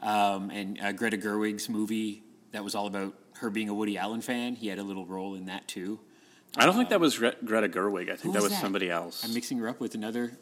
And 0.00 0.10
Um, 0.10 0.50
and 0.50 0.80
uh, 0.80 0.92
Greta 0.92 1.16
Gerwig's 1.16 1.68
movie 1.68 2.22
that 2.52 2.62
was 2.62 2.74
all 2.74 2.86
about 2.86 3.14
her 3.38 3.50
being 3.50 3.68
a 3.68 3.74
Woody 3.74 3.98
Allen 3.98 4.20
fan. 4.20 4.54
He 4.54 4.68
had 4.68 4.78
a 4.78 4.82
little 4.84 5.06
role 5.06 5.34
in 5.34 5.46
that 5.46 5.66
too. 5.66 5.98
there. 6.54 6.62
I 6.62 6.66
don't 6.66 6.76
think 6.76 6.90
that 6.90 7.00
was 7.00 7.18
Gre- 7.18 7.38
Greta 7.44 7.68
Gerwig. 7.68 8.10
I 8.10 8.16
think 8.16 8.34
that 8.34 8.42
was 8.42 8.52
was 8.52 8.60
somebody 8.60 8.90
else. 8.90 9.24
I'm 9.24 9.34
mixing 9.34 9.58
her 9.58 9.68
up 9.68 9.80
with 9.80 9.94
another 9.94 10.32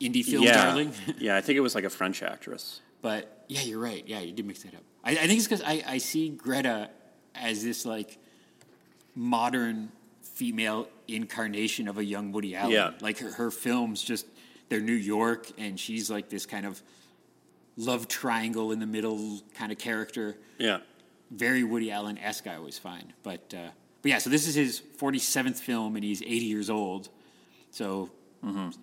indie 0.00 0.24
film 0.24 0.42
yeah. 0.44 0.64
darling. 0.64 0.92
yeah, 1.18 1.36
I 1.36 1.40
think 1.40 1.56
it 1.56 1.60
was 1.60 1.74
like 1.74 1.84
a 1.84 1.90
French 1.90 2.22
actress. 2.22 2.80
But 3.02 3.44
yeah, 3.48 3.62
you're 3.62 3.78
right. 3.80 4.02
Yeah, 4.06 4.20
you 4.20 4.32
did 4.32 4.46
mix 4.46 4.62
that 4.62 4.74
up. 4.74 4.82
I, 5.04 5.12
I 5.12 5.26
think 5.26 5.38
it's 5.38 5.48
because 5.48 5.62
I, 5.62 5.82
I 5.86 5.98
see 5.98 6.30
Greta 6.30 6.90
as 7.34 7.62
this 7.62 7.84
like 7.84 8.18
modern 9.14 9.90
female 10.22 10.88
incarnation 11.08 11.88
of 11.88 11.98
a 11.98 12.04
young 12.04 12.32
Woody 12.32 12.56
Allen. 12.56 12.72
Yeah. 12.72 12.90
Like 13.00 13.18
her, 13.18 13.30
her 13.32 13.50
films 13.50 14.02
just 14.02 14.26
they're 14.68 14.80
New 14.80 14.92
York 14.92 15.48
and 15.58 15.78
she's 15.78 16.10
like 16.10 16.28
this 16.28 16.46
kind 16.46 16.64
of 16.64 16.82
love 17.76 18.08
triangle 18.08 18.72
in 18.72 18.78
the 18.78 18.86
middle 18.86 19.40
kind 19.54 19.72
of 19.72 19.78
character. 19.78 20.36
Yeah. 20.58 20.78
Very 21.30 21.64
Woody 21.64 21.90
Allen 21.90 22.18
esque, 22.18 22.46
I 22.46 22.56
always 22.56 22.78
find. 22.78 23.12
But 23.22 23.54
uh, 23.56 23.70
but 24.02 24.10
yeah, 24.10 24.18
so 24.18 24.30
this 24.30 24.46
is 24.46 24.54
his 24.54 24.80
47th 24.98 25.58
film 25.58 25.96
and 25.96 26.04
he's 26.04 26.22
80 26.22 26.36
years 26.36 26.70
old. 26.70 27.08
So 27.70 28.10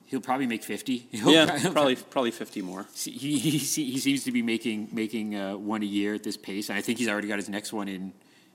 he'll 0.05 0.21
probably 0.21 0.47
make 0.47 0.63
50. 0.63 0.97
He'll 1.11 1.31
Yeah, 1.31 1.45
prob- 1.45 1.73
probably 1.73 1.95
probably 1.95 2.31
fifty 2.31 2.61
more. 2.61 2.85
He, 2.95 3.11
he, 3.11 3.49
he 3.57 3.99
seems 3.99 4.23
to 4.23 4.31
be 4.31 4.41
making 4.41 4.89
making 4.91 5.35
uh, 5.35 5.57
one 5.57 5.83
a 5.83 5.85
year 5.85 6.13
at 6.15 6.23
this 6.23 6.37
pace, 6.37 6.69
and 6.69 6.77
I 6.77 6.81
think 6.81 6.97
he's 6.97 7.09
already 7.09 7.27
got 7.27 7.37
his 7.37 7.49
next 7.49 7.73
one 7.73 7.87
in 7.87 8.13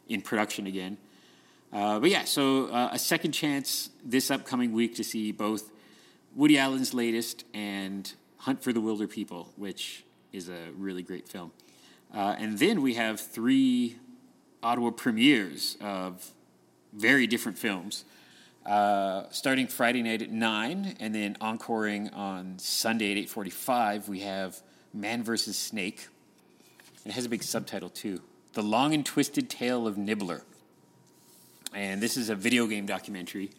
in 0.09 0.23
production 0.23 0.67
again. 0.67 0.97
Uh, 1.73 1.99
but 1.99 2.09
yeah, 2.09 2.25
so 2.25 2.67
uh, 2.69 2.91
a 2.93 2.99
second 2.99 3.33
chance 3.33 3.91
this 4.05 4.31
upcoming 4.31 4.73
week 4.73 4.95
to 4.95 5.05
see 5.05 5.33
both 5.33 5.73
Woody 6.35 6.57
Allen's 6.57 6.95
latest 6.95 7.45
and 7.53 8.13
Hunt 8.39 8.63
for 8.63 8.73
the 8.73 8.81
Wilder 8.81 9.09
People, 9.09 9.53
which 9.57 10.05
is 10.33 10.49
a 10.49 10.71
really 10.77 11.03
great 11.03 11.29
film. 11.29 11.51
Uh, 12.15 12.37
and 12.39 12.59
then 12.59 12.81
we 12.81 12.95
have 12.95 13.19
three 13.21 13.97
Ottawa 14.63 14.91
premieres 14.91 15.77
of 15.81 16.31
very 16.93 17.27
different 17.27 17.59
films. 17.59 18.05
Uh, 18.67 19.25
starting 19.31 19.67
Friday 19.67 20.03
night 20.03 20.23
at 20.23 20.31
nine, 20.31 20.97
and 20.99 21.15
then 21.15 21.37
encoring 21.43 22.09
on 22.11 22.59
Sunday 22.59 23.13
at 23.13 23.19
eight 23.19 23.29
forty-five, 23.29 24.09
we 24.09 24.21
have 24.21 24.61
Man 24.95 25.23
vs. 25.23 25.57
Snake. 25.59 26.09
It 27.05 27.13
has 27.13 27.27
a 27.27 27.29
big 27.29 27.43
subtitle 27.43 27.91
too: 27.91 28.23
"The 28.55 28.63
Long 28.63 28.95
and 28.95 29.05
Twisted 29.05 29.51
Tale 29.51 29.87
of 29.87 29.99
Nibbler." 29.99 30.43
And 31.75 32.01
this 32.01 32.17
is 32.17 32.31
a 32.31 32.35
video 32.35 32.67
game 32.67 32.87
documentary. 32.87 33.51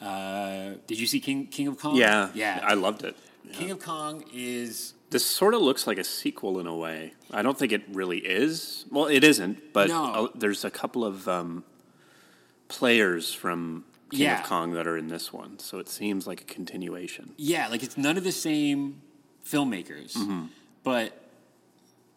Uh, 0.00 0.74
did 0.86 1.00
you 1.00 1.06
see 1.08 1.18
King 1.18 1.46
King 1.48 1.66
of 1.66 1.78
Kong? 1.80 1.96
Yeah, 1.96 2.28
yeah. 2.34 2.60
I 2.62 2.74
loved 2.74 3.02
it. 3.02 3.16
King 3.52 3.70
of 3.72 3.80
Kong 3.80 4.22
is 4.32 4.92
This 5.10 5.24
sort 5.24 5.54
of 5.54 5.62
looks 5.62 5.86
like 5.86 5.98
a 5.98 6.04
sequel 6.04 6.60
in 6.60 6.66
a 6.66 6.76
way. 6.76 7.14
I 7.32 7.40
don't 7.42 7.58
think 7.58 7.72
it 7.72 7.82
really 7.90 8.18
is. 8.18 8.84
Well, 8.90 9.06
it 9.06 9.24
isn't, 9.24 9.72
but 9.72 9.88
No. 9.88 10.30
there's 10.34 10.64
a 10.66 10.70
couple 10.70 11.02
of 11.04 11.26
um, 11.26 11.64
players 12.68 13.32
from 13.32 13.84
King 14.10 14.20
Yeah. 14.20 14.40
of 14.40 14.46
Kong 14.46 14.72
that 14.72 14.86
are 14.86 14.96
in 14.96 15.08
this 15.08 15.32
one, 15.32 15.58
so 15.58 15.78
it 15.78 15.88
seems 15.88 16.26
like 16.26 16.40
a 16.40 16.44
continuation. 16.44 17.34
Yeah, 17.36 17.68
like 17.68 17.82
it's 17.82 17.96
none 17.98 18.16
of 18.16 18.24
the 18.24 18.32
same 18.32 19.02
filmmakers, 19.44 20.14
Mm-hmm. 20.14 20.46
but 20.82 21.12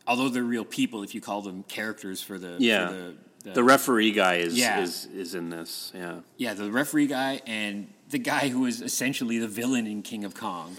although 0.08 0.30
they're 0.30 0.44
real 0.44 0.66
people, 0.66 1.04
if 1.04 1.14
you 1.16 1.22
call 1.22 1.42
them 1.42 1.64
characters 1.64 2.22
for 2.22 2.38
the 2.40 2.56
Yeah, 2.60 2.88
for 2.88 2.94
the, 2.94 3.14
the, 3.44 3.52
the 3.52 3.64
referee 3.64 4.12
guy 4.12 4.36
is 4.36 4.58
Yeah. 4.58 4.82
is 4.82 5.06
is 5.08 5.36
in 5.36 5.50
this. 5.50 5.92
Yeah, 5.96 6.20
yeah 6.38 6.54
the 6.54 6.72
referee 6.72 7.08
guy 7.08 7.42
and 7.46 7.88
the 8.10 8.20
guy 8.20 8.50
who 8.50 8.66
is 8.66 8.82
essentially 8.82 9.38
the 9.40 9.48
villain 9.48 9.88
in 9.88 10.02
King 10.02 10.24
of 10.26 10.34
Kong 10.36 10.78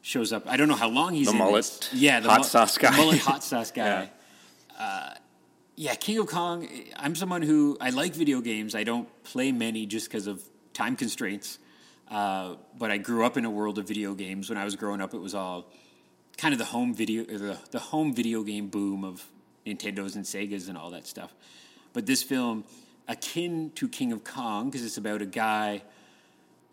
shows 0.00 0.32
up. 0.32 0.42
I 0.46 0.56
don't 0.56 0.68
know 0.68 0.74
how 0.74 0.88
long 0.88 1.14
he's 1.14 1.26
The 1.26 1.32
in 1.32 1.38
mullet 1.38 1.64
this. 1.64 1.94
yeah, 1.94 2.20
the 2.20 2.28
hot 2.28 2.38
mu- 2.40 2.44
sauce 2.44 2.76
guy. 2.78 2.96
mullet 2.96 3.18
hot 3.20 3.44
sauce 3.44 3.70
guy. 3.82 4.10
Yeah. 4.78 4.84
Uh, 4.84 5.14
yeah, 5.76 5.94
King 5.94 6.18
of 6.18 6.26
Kong. 6.26 6.68
I'm 6.96 7.14
someone 7.14 7.40
who 7.42 7.76
I 7.80 7.90
like 7.90 8.14
video 8.14 8.40
games. 8.40 8.74
I 8.74 8.84
don't 8.84 9.08
play 9.24 9.52
many 9.52 9.86
just 9.86 10.08
because 10.08 10.26
of 10.26 10.42
time 10.72 10.96
constraints. 10.96 11.58
Uh, 12.10 12.56
but 12.78 12.90
I 12.90 12.98
grew 12.98 13.24
up 13.24 13.36
in 13.36 13.44
a 13.44 13.50
world 13.50 13.78
of 13.78 13.88
video 13.88 14.14
games. 14.14 14.48
When 14.48 14.58
I 14.58 14.64
was 14.64 14.76
growing 14.76 15.00
up, 15.00 15.14
it 15.14 15.20
was 15.20 15.34
all 15.34 15.66
kind 16.36 16.52
of 16.52 16.58
the 16.58 16.64
home 16.66 16.94
video, 16.94 17.24
the, 17.24 17.58
the 17.70 17.78
home 17.78 18.14
video 18.14 18.42
game 18.42 18.68
boom 18.68 19.04
of 19.04 19.24
Nintendos 19.66 20.16
and 20.16 20.24
Segas 20.24 20.68
and 20.68 20.76
all 20.76 20.90
that 20.90 21.06
stuff. 21.06 21.32
But 21.92 22.06
this 22.06 22.22
film, 22.22 22.64
akin 23.08 23.72
to 23.76 23.88
King 23.88 24.12
of 24.12 24.24
Kong, 24.24 24.70
because 24.70 24.84
it's 24.84 24.96
about 24.96 25.22
a 25.22 25.26
guy 25.26 25.82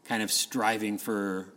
kind 0.06 0.24
of 0.24 0.32
striving 0.32 0.98
for 0.98 1.48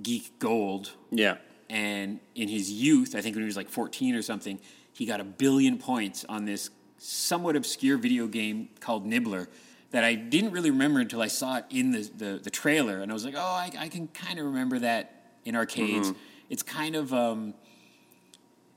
geek 0.00 0.38
gold 0.38 0.92
yeah. 1.10 1.36
and 1.68 2.20
in 2.34 2.48
his 2.48 2.70
youth, 2.70 3.14
I 3.14 3.20
think 3.20 3.34
when 3.34 3.42
he 3.42 3.46
was 3.46 3.56
like 3.56 3.68
14 3.68 4.14
or 4.14 4.22
something, 4.22 4.58
he 4.92 5.06
got 5.06 5.20
a 5.20 5.24
billion 5.24 5.78
points 5.78 6.24
on 6.28 6.44
this 6.44 6.70
somewhat 6.98 7.56
obscure 7.56 7.96
video 7.96 8.26
game 8.26 8.68
called 8.80 9.06
Nibbler 9.06 9.48
that 9.90 10.04
I 10.04 10.14
didn't 10.14 10.52
really 10.52 10.70
remember 10.70 11.00
until 11.00 11.20
I 11.20 11.26
saw 11.26 11.56
it 11.56 11.64
in 11.70 11.90
the, 11.90 12.10
the, 12.16 12.40
the 12.42 12.50
trailer. 12.50 13.00
And 13.00 13.10
I 13.10 13.14
was 13.14 13.24
like, 13.24 13.34
oh, 13.36 13.40
I, 13.40 13.70
I 13.78 13.88
can 13.88 14.08
kind 14.08 14.38
of 14.38 14.46
remember 14.46 14.78
that 14.80 15.32
in 15.44 15.56
arcades. 15.56 16.12
It's 16.48 16.62
kind 16.62 16.94
of 16.94 17.12
um, 17.12 17.54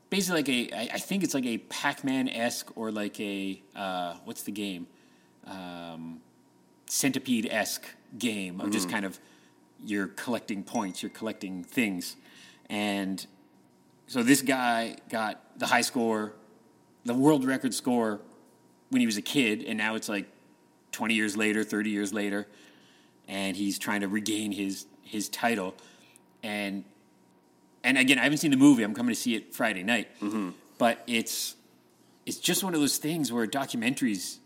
basically 0.10 0.38
like 0.38 0.50
a, 0.50 0.76
I, 0.76 0.96
I 0.96 0.98
think 0.98 1.24
it's 1.24 1.34
like 1.34 1.46
a 1.46 1.60
Pac 1.60 2.04
Man 2.04 2.28
esque 2.30 2.76
or 2.76 2.92
like 2.92 3.20
a, 3.20 3.62
uh, 3.76 4.16
what's 4.26 4.44
the 4.44 4.52
game? 4.52 4.88
Um, 5.46 6.22
centipede 6.88 7.48
esque 7.52 7.88
game 8.18 8.62
of 8.62 8.72
just 8.72 8.90
kind 8.90 9.06
of 9.06 9.20
you're 9.84 10.08
collecting 10.08 10.64
points, 10.64 11.04
you're 11.04 11.10
collecting 11.10 11.64
things. 11.64 12.16
And 12.70 13.26
so 14.08 14.24
this 14.24 14.42
guy 14.42 14.98
got 15.10 15.60
the 15.60 15.66
high 15.66 15.82
score, 15.82 16.34
the 17.06 17.14
world 17.14 17.46
record 17.46 17.74
score 17.74 18.22
when 18.90 19.00
he 19.00 19.06
was 19.06 19.18
a 19.18 19.22
kid, 19.22 19.64
and 19.64 19.78
now 19.78 19.96
it's 19.96 20.08
like 20.08 20.28
20 20.94 21.14
years 21.14 21.36
later, 21.36 21.64
30 21.64 21.90
years 21.90 22.14
later, 22.14 22.48
and 23.28 23.58
he's 23.58 23.78
trying 23.78 24.02
to 24.02 24.08
regain 24.08 24.52
his 24.52 24.86
his 25.02 25.30
title. 25.30 25.76
And 26.42 26.86
and 27.84 27.98
again, 27.98 28.18
I 28.18 28.24
haven't 28.24 28.38
seen 28.38 28.52
the 28.52 28.58
movie. 28.58 28.84
I'm 28.84 28.94
coming 28.94 29.14
to 29.14 29.20
see 29.20 29.36
it 29.36 29.54
Friday 29.54 29.84
night, 29.84 30.08
mm-hmm. 30.22 30.52
but 30.78 31.04
it's 31.08 31.56
it's 32.26 32.38
just 32.38 32.64
one 32.64 32.74
of 32.74 32.80
those 32.80 32.98
things 32.98 33.32
where 33.32 33.46
documentaries. 33.46 34.38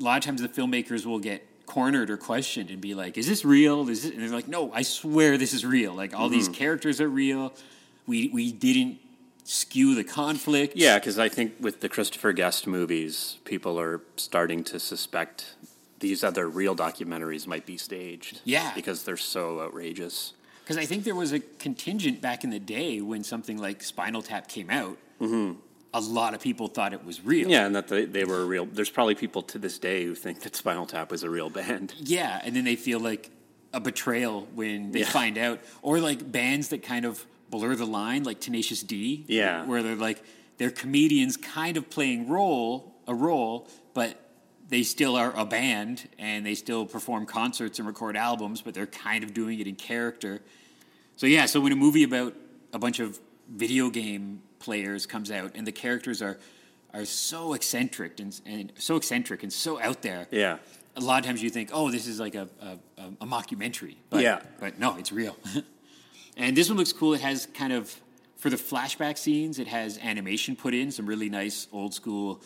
A 0.00 0.04
lot 0.04 0.18
of 0.18 0.24
times, 0.24 0.40
the 0.40 0.48
filmmakers 0.48 1.04
will 1.04 1.18
get 1.18 1.44
cornered 1.66 2.08
or 2.08 2.16
questioned 2.16 2.70
and 2.70 2.80
be 2.80 2.94
like, 2.94 3.18
"Is 3.18 3.26
this 3.26 3.44
real?" 3.44 3.88
Is 3.88 4.04
it? 4.04 4.14
And 4.14 4.22
they're 4.22 4.30
like, 4.30 4.46
"No, 4.46 4.72
I 4.72 4.82
swear 4.82 5.36
this 5.36 5.52
is 5.52 5.66
real. 5.66 5.92
Like 5.92 6.14
all 6.14 6.28
these 6.28 6.44
mm-hmm. 6.44 6.54
characters 6.54 7.00
are 7.00 7.08
real. 7.08 7.52
We 8.06 8.28
we 8.28 8.52
didn't 8.52 9.00
skew 9.48 9.94
the 9.94 10.04
conflict." 10.04 10.76
Yeah, 10.76 10.98
because 10.98 11.18
I 11.18 11.28
think 11.28 11.54
with 11.58 11.80
the 11.80 11.88
Christopher 11.88 12.32
Guest 12.32 12.66
movies, 12.66 13.38
people 13.44 13.80
are 13.80 14.02
starting 14.16 14.62
to 14.64 14.78
suspect 14.78 15.54
these 16.00 16.22
other 16.22 16.48
real 16.48 16.76
documentaries 16.76 17.46
might 17.46 17.66
be 17.66 17.76
staged. 17.76 18.40
Yeah. 18.44 18.72
because 18.74 19.02
they're 19.02 19.16
so 19.16 19.60
outrageous. 19.60 20.32
Because 20.62 20.76
I 20.76 20.84
think 20.84 21.04
there 21.04 21.14
was 21.14 21.32
a 21.32 21.40
contingent 21.40 22.20
back 22.20 22.44
in 22.44 22.50
the 22.50 22.60
day 22.60 23.00
when 23.00 23.24
something 23.24 23.56
like 23.58 23.82
Spinal 23.82 24.22
Tap 24.22 24.48
came 24.48 24.70
out. 24.70 24.96
Mm-hmm. 25.20 25.58
A 25.94 26.00
lot 26.00 26.34
of 26.34 26.40
people 26.40 26.68
thought 26.68 26.92
it 26.92 27.02
was 27.04 27.24
real. 27.24 27.48
Yeah, 27.48 27.64
and 27.66 27.74
that 27.74 27.88
they, 27.88 28.04
they 28.04 28.24
were 28.24 28.44
real. 28.44 28.66
There's 28.66 28.90
probably 28.90 29.14
people 29.14 29.42
to 29.44 29.58
this 29.58 29.78
day 29.78 30.04
who 30.04 30.14
think 30.14 30.42
that 30.42 30.54
Spinal 30.54 30.84
Tap 30.86 31.10
was 31.10 31.22
a 31.22 31.30
real 31.30 31.48
band. 31.50 31.94
Yeah, 31.98 32.40
and 32.44 32.54
then 32.54 32.64
they 32.64 32.76
feel 32.76 33.00
like 33.00 33.30
a 33.72 33.80
betrayal 33.80 34.46
when 34.54 34.92
they 34.92 35.00
Yeah. 35.00 35.08
find 35.10 35.38
out, 35.38 35.60
or 35.82 35.98
like 35.98 36.30
bands 36.30 36.68
that 36.68 36.82
kind 36.82 37.06
of 37.06 37.24
blur 37.50 37.74
the 37.74 37.86
line, 37.86 38.24
like 38.24 38.40
Tenacious 38.40 38.82
D. 38.82 39.24
Yeah. 39.28 39.64
where 39.64 39.82
they're 39.82 39.96
like 39.96 40.22
they're 40.58 40.70
comedians, 40.70 41.36
kind 41.36 41.76
of 41.76 41.88
playing 41.88 42.28
role 42.28 42.94
a 43.06 43.14
role, 43.14 43.66
but 43.94 44.20
they 44.68 44.82
still 44.82 45.16
are 45.16 45.32
a 45.36 45.46
band 45.46 46.08
and 46.18 46.44
they 46.44 46.54
still 46.54 46.84
perform 46.84 47.24
concerts 47.24 47.78
and 47.78 47.88
record 47.88 48.16
albums, 48.16 48.60
but 48.60 48.74
they're 48.74 48.86
kind 48.86 49.24
of 49.24 49.32
doing 49.32 49.58
it 49.60 49.66
in 49.66 49.74
character. 49.74 50.40
So 51.16 51.26
yeah, 51.26 51.46
so 51.46 51.58
when 51.60 51.72
a 51.72 51.76
movie 51.76 52.02
about 52.04 52.34
a 52.72 52.78
bunch 52.78 53.00
of 53.00 53.18
video 53.48 53.88
game 53.88 54.42
players 54.58 55.06
comes 55.06 55.30
out 55.30 55.52
and 55.54 55.66
the 55.66 55.72
characters 55.72 56.20
are 56.20 56.38
are 56.92 57.04
so 57.04 57.54
eccentric 57.54 58.18
and, 58.20 58.40
and 58.46 58.72
so 58.78 58.96
eccentric 58.96 59.42
and 59.42 59.52
so 59.52 59.80
out 59.80 60.02
there, 60.02 60.26
Yeah, 60.30 60.58
a 60.96 61.00
lot 61.00 61.20
of 61.20 61.26
times 61.26 61.42
you 61.42 61.50
think, 61.50 61.70
oh, 61.72 61.90
this 61.90 62.06
is 62.06 62.18
like 62.18 62.34
a, 62.34 62.48
a, 62.60 62.78
a, 63.00 63.06
a 63.22 63.26
mockumentary. 63.26 63.96
But, 64.10 64.22
Yeah. 64.22 64.40
But 64.58 64.78
no, 64.78 64.96
it's 64.96 65.12
real. 65.12 65.36
and 66.38 66.56
this 66.56 66.68
one 66.68 66.78
looks 66.78 66.92
cool. 66.92 67.14
It 67.14 67.20
has 67.20 67.46
kind 67.52 67.72
of, 67.72 67.94
for 68.36 68.48
the 68.48 68.56
flashback 68.56 69.18
scenes, 69.18 69.58
it 69.58 69.66
has 69.66 69.98
animation 69.98 70.56
put 70.56 70.72
in, 70.72 70.90
some 70.90 71.06
really 71.06 71.28
nice 71.28 71.66
old 71.72 71.92
school 71.92 72.40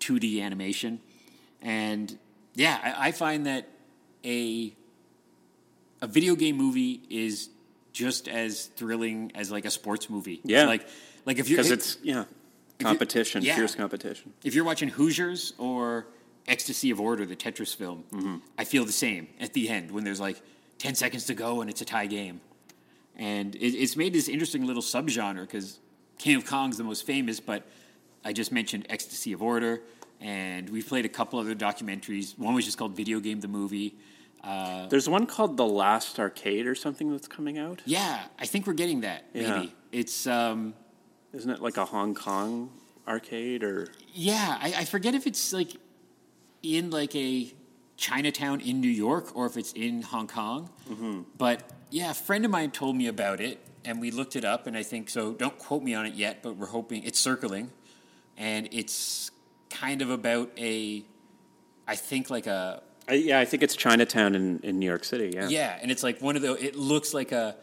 2D 0.00 0.42
animation. 0.42 1.00
And 1.62 2.18
yeah, 2.54 2.78
I, 2.82 3.08
I 3.08 3.12
find 3.12 3.46
that 3.46 3.68
a, 4.24 4.74
a 6.02 6.06
video 6.06 6.34
game 6.34 6.56
movie 6.56 7.00
is 7.08 7.48
just 7.92 8.28
as 8.28 8.66
thrilling 8.66 9.32
as 9.34 9.50
like 9.50 9.64
a 9.64 9.70
sports 9.70 10.10
movie. 10.10 10.40
Yeah. 10.44 10.66
Like, 10.66 10.86
like 11.24 11.38
if 11.38 11.48
you're, 11.48 11.56
because 11.56 11.70
it's 11.70 11.98
yeah 12.02 12.24
competition, 12.80 13.42
yeah. 13.42 13.56
fierce 13.56 13.74
competition. 13.74 14.32
if 14.44 14.54
you're 14.54 14.64
watching 14.64 14.88
Hoosiers 14.88 15.54
or 15.58 16.06
Ecstasy 16.46 16.90
of 16.90 17.00
Order, 17.00 17.24
the 17.26 17.36
Tetris 17.36 17.74
film, 17.74 18.04
Mm-hmm. 18.12 18.36
I 18.58 18.64
feel 18.64 18.84
the 18.84 18.92
same 18.92 19.28
at 19.40 19.52
the 19.54 19.68
end 19.68 19.90
when 19.90 20.04
there's 20.04 20.20
like 20.20 20.40
10 20.78 20.94
seconds 20.94 21.24
to 21.26 21.34
go 21.34 21.60
and 21.60 21.70
it's 21.70 21.80
a 21.80 21.84
tie 21.84 22.06
game. 22.06 22.40
And 23.16 23.54
it, 23.56 23.74
it's 23.74 23.96
made 23.96 24.12
this 24.12 24.28
interesting 24.28 24.66
little 24.66 24.82
subgenre 24.82 25.40
because 25.42 25.78
King 26.18 26.36
of 26.36 26.46
Kong's 26.46 26.76
the 26.76 26.84
most 26.84 27.06
famous, 27.06 27.40
but 27.40 27.66
I 28.24 28.32
just 28.32 28.52
mentioned 28.52 28.86
Ecstasy 28.90 29.32
of 29.32 29.42
Order, 29.42 29.80
and 30.20 30.68
we've 30.70 30.86
played 30.86 31.04
a 31.04 31.08
couple 31.08 31.38
other 31.38 31.54
documentaries. 31.54 32.38
One 32.38 32.54
was 32.54 32.64
just 32.64 32.76
called 32.78 32.96
Video 32.96 33.20
Game 33.20 33.40
the 33.40 33.48
Movie. 33.48 33.96
Uh, 34.44 34.86
There's 34.86 35.08
one 35.08 35.26
called 35.26 35.56
The 35.56 35.66
Lost 35.66 36.18
Arcade 36.20 36.66
or 36.66 36.74
something 36.74 37.10
that's 37.10 37.26
coming 37.28 37.58
out. 37.58 37.82
yeah, 37.84 38.24
I 38.38 38.46
think 38.46 38.66
we're 38.66 38.74
getting 38.74 39.00
that, 39.00 39.24
maybe. 39.34 39.46
Yeah. 39.46 39.66
It's, 39.92 40.26
um, 40.26 40.74
Isn't 41.32 41.50
it 41.50 41.60
like 41.60 41.76
a 41.78 41.84
Hong 41.84 42.14
Kong 42.14 42.70
arcade 43.08 43.62
or? 43.64 43.88
Yeah, 44.12 44.58
I, 44.60 44.74
I 44.78 44.84
forget 44.84 45.14
if 45.14 45.26
it's 45.26 45.52
like 45.52 45.72
in 46.62 46.90
like 46.90 47.14
a 47.14 47.52
Chinatown 47.96 48.60
in 48.60 48.80
New 48.80 48.90
York 48.90 49.34
or 49.34 49.46
if 49.46 49.56
it's 49.56 49.72
in 49.72 50.02
Hong 50.02 50.26
Kong. 50.26 50.70
Mm-hmm. 50.90 51.22
But 51.38 51.70
yeah, 51.90 52.10
a 52.10 52.14
friend 52.14 52.44
of 52.44 52.50
mine 52.50 52.70
told 52.70 52.96
me 52.96 53.06
about 53.06 53.40
it, 53.40 53.58
and 53.84 54.00
we 54.00 54.10
looked 54.10 54.36
it 54.36 54.44
up, 54.44 54.66
and 54.66 54.76
I 54.76 54.82
think 54.82 55.08
so. 55.08 55.32
Don't 55.32 55.58
quote 55.58 55.82
me 55.82 55.94
on 55.94 56.06
it 56.06 56.14
yet, 56.14 56.42
but 56.42 56.56
we're 56.56 56.66
hoping 56.66 57.04
it's 57.04 57.18
circling, 57.18 57.70
and 58.36 58.68
it's 58.72 59.30
kind 59.70 60.02
of 60.02 60.10
about 60.10 60.50
a, 60.58 61.04
I 61.86 61.96
think 61.96 62.30
like 62.30 62.46
a 62.46 62.82
I, 63.08 63.14
yeah, 63.14 63.38
I 63.38 63.44
think 63.44 63.62
it's 63.62 63.76
Chinatown 63.76 64.34
in, 64.34 64.60
in 64.62 64.78
New 64.78 64.86
York 64.86 65.04
City. 65.04 65.32
Yeah. 65.34 65.48
yeah, 65.48 65.78
and 65.80 65.90
it's 65.90 66.02
like 66.02 66.20
one 66.20 66.36
of 66.36 66.42
the. 66.42 66.54
It 66.54 66.74
looks 66.74 67.14
like 67.14 67.32
a, 67.32 67.56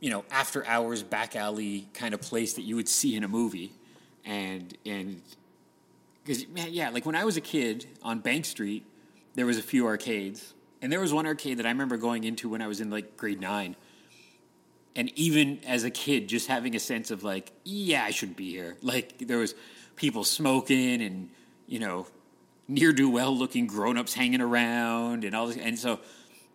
you 0.00 0.10
know, 0.10 0.24
after 0.30 0.66
hours 0.66 1.02
back 1.02 1.36
alley 1.36 1.88
kind 1.92 2.14
of 2.14 2.22
place 2.22 2.54
that 2.54 2.62
you 2.62 2.76
would 2.76 2.88
see 2.88 3.14
in 3.14 3.24
a 3.24 3.28
movie, 3.28 3.72
and 4.24 4.76
and 4.86 5.20
because 6.24 6.46
yeah, 6.70 6.88
like 6.90 7.04
when 7.04 7.14
I 7.14 7.24
was 7.24 7.36
a 7.36 7.42
kid 7.42 7.86
on 8.02 8.20
Bank 8.20 8.46
Street, 8.46 8.86
there 9.34 9.46
was 9.46 9.58
a 9.58 9.62
few 9.62 9.86
arcades, 9.86 10.54
and 10.80 10.92
there 10.92 11.00
was 11.00 11.12
one 11.12 11.26
arcade 11.26 11.58
that 11.58 11.66
I 11.66 11.70
remember 11.70 11.96
going 11.96 12.24
into 12.24 12.48
when 12.48 12.62
I 12.62 12.66
was 12.66 12.80
in 12.80 12.90
like 12.90 13.16
grade 13.16 13.40
nine, 13.40 13.76
and 14.94 15.10
even 15.18 15.60
as 15.66 15.84
a 15.84 15.90
kid, 15.90 16.28
just 16.28 16.48
having 16.48 16.74
a 16.74 16.80
sense 16.80 17.10
of 17.10 17.22
like, 17.22 17.52
yeah, 17.64 18.04
I 18.04 18.10
shouldn't 18.10 18.36
be 18.36 18.50
here. 18.50 18.76
Like 18.82 19.18
there 19.18 19.38
was 19.38 19.54
people 19.96 20.24
smoking 20.24 21.02
and 21.02 21.30
you 21.66 21.78
know 21.78 22.06
near 22.68 22.92
do 22.92 23.08
well 23.08 23.36
looking 23.36 23.66
grown 23.66 23.98
ups 23.98 24.14
hanging 24.14 24.40
around 24.40 25.24
and 25.24 25.34
all 25.34 25.46
this, 25.46 25.56
and 25.56 25.78
so 25.78 26.00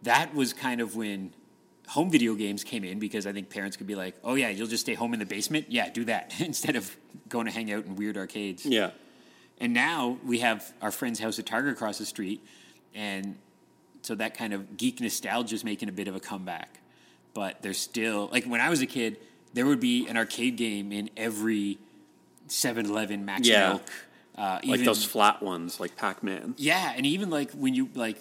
that 0.03 0.33
was 0.33 0.53
kind 0.53 0.81
of 0.81 0.95
when 0.95 1.33
home 1.87 2.11
video 2.11 2.35
games 2.35 2.63
came 2.63 2.83
in 2.83 2.99
because 2.99 3.25
I 3.25 3.31
think 3.31 3.49
parents 3.49 3.77
could 3.77 3.87
be 3.87 3.95
like, 3.95 4.15
oh 4.23 4.35
yeah, 4.35 4.49
you'll 4.49 4.67
just 4.67 4.81
stay 4.81 4.93
home 4.93 5.13
in 5.13 5.19
the 5.19 5.25
basement, 5.25 5.67
yeah, 5.69 5.89
do 5.89 6.03
that 6.05 6.33
instead 6.39 6.75
of 6.75 6.95
going 7.29 7.45
to 7.45 7.51
hang 7.51 7.71
out 7.71 7.85
in 7.85 7.95
weird 7.95 8.17
arcades. 8.17 8.65
Yeah. 8.65 8.91
And 9.59 9.73
now 9.73 10.17
we 10.23 10.39
have 10.39 10.71
our 10.81 10.91
friend's 10.91 11.19
house 11.19 11.39
at 11.39 11.45
Target 11.45 11.73
across 11.73 11.97
the 11.97 12.05
street, 12.05 12.45
and 12.95 13.35
so 14.01 14.15
that 14.15 14.33
kind 14.35 14.53
of 14.53 14.77
geek 14.77 14.99
nostalgia 15.01 15.55
is 15.55 15.63
making 15.63 15.89
a 15.89 15.91
bit 15.91 16.07
of 16.07 16.15
a 16.15 16.19
comeback. 16.19 16.79
But 17.33 17.61
there's 17.61 17.77
still 17.77 18.29
like 18.31 18.45
when 18.45 18.61
I 18.61 18.69
was 18.69 18.81
a 18.81 18.85
kid, 18.87 19.17
there 19.53 19.65
would 19.65 19.79
be 19.79 20.07
an 20.07 20.17
arcade 20.17 20.55
game 20.55 20.91
in 20.91 21.09
every 21.17 21.77
7-Eleven, 22.47 23.25
Max 23.25 23.47
Yeah. 23.47 23.69
Milk, 23.69 23.91
uh, 24.37 24.41
Like 24.63 24.65
even, 24.65 24.85
those 24.85 25.03
flat 25.03 25.41
ones, 25.43 25.79
like 25.79 25.95
Pac 25.95 26.23
Man. 26.23 26.53
yeah, 26.57 26.93
and 26.95 27.05
even 27.05 27.29
like 27.29 27.51
when 27.51 27.73
you 27.73 27.89
like, 27.95 28.17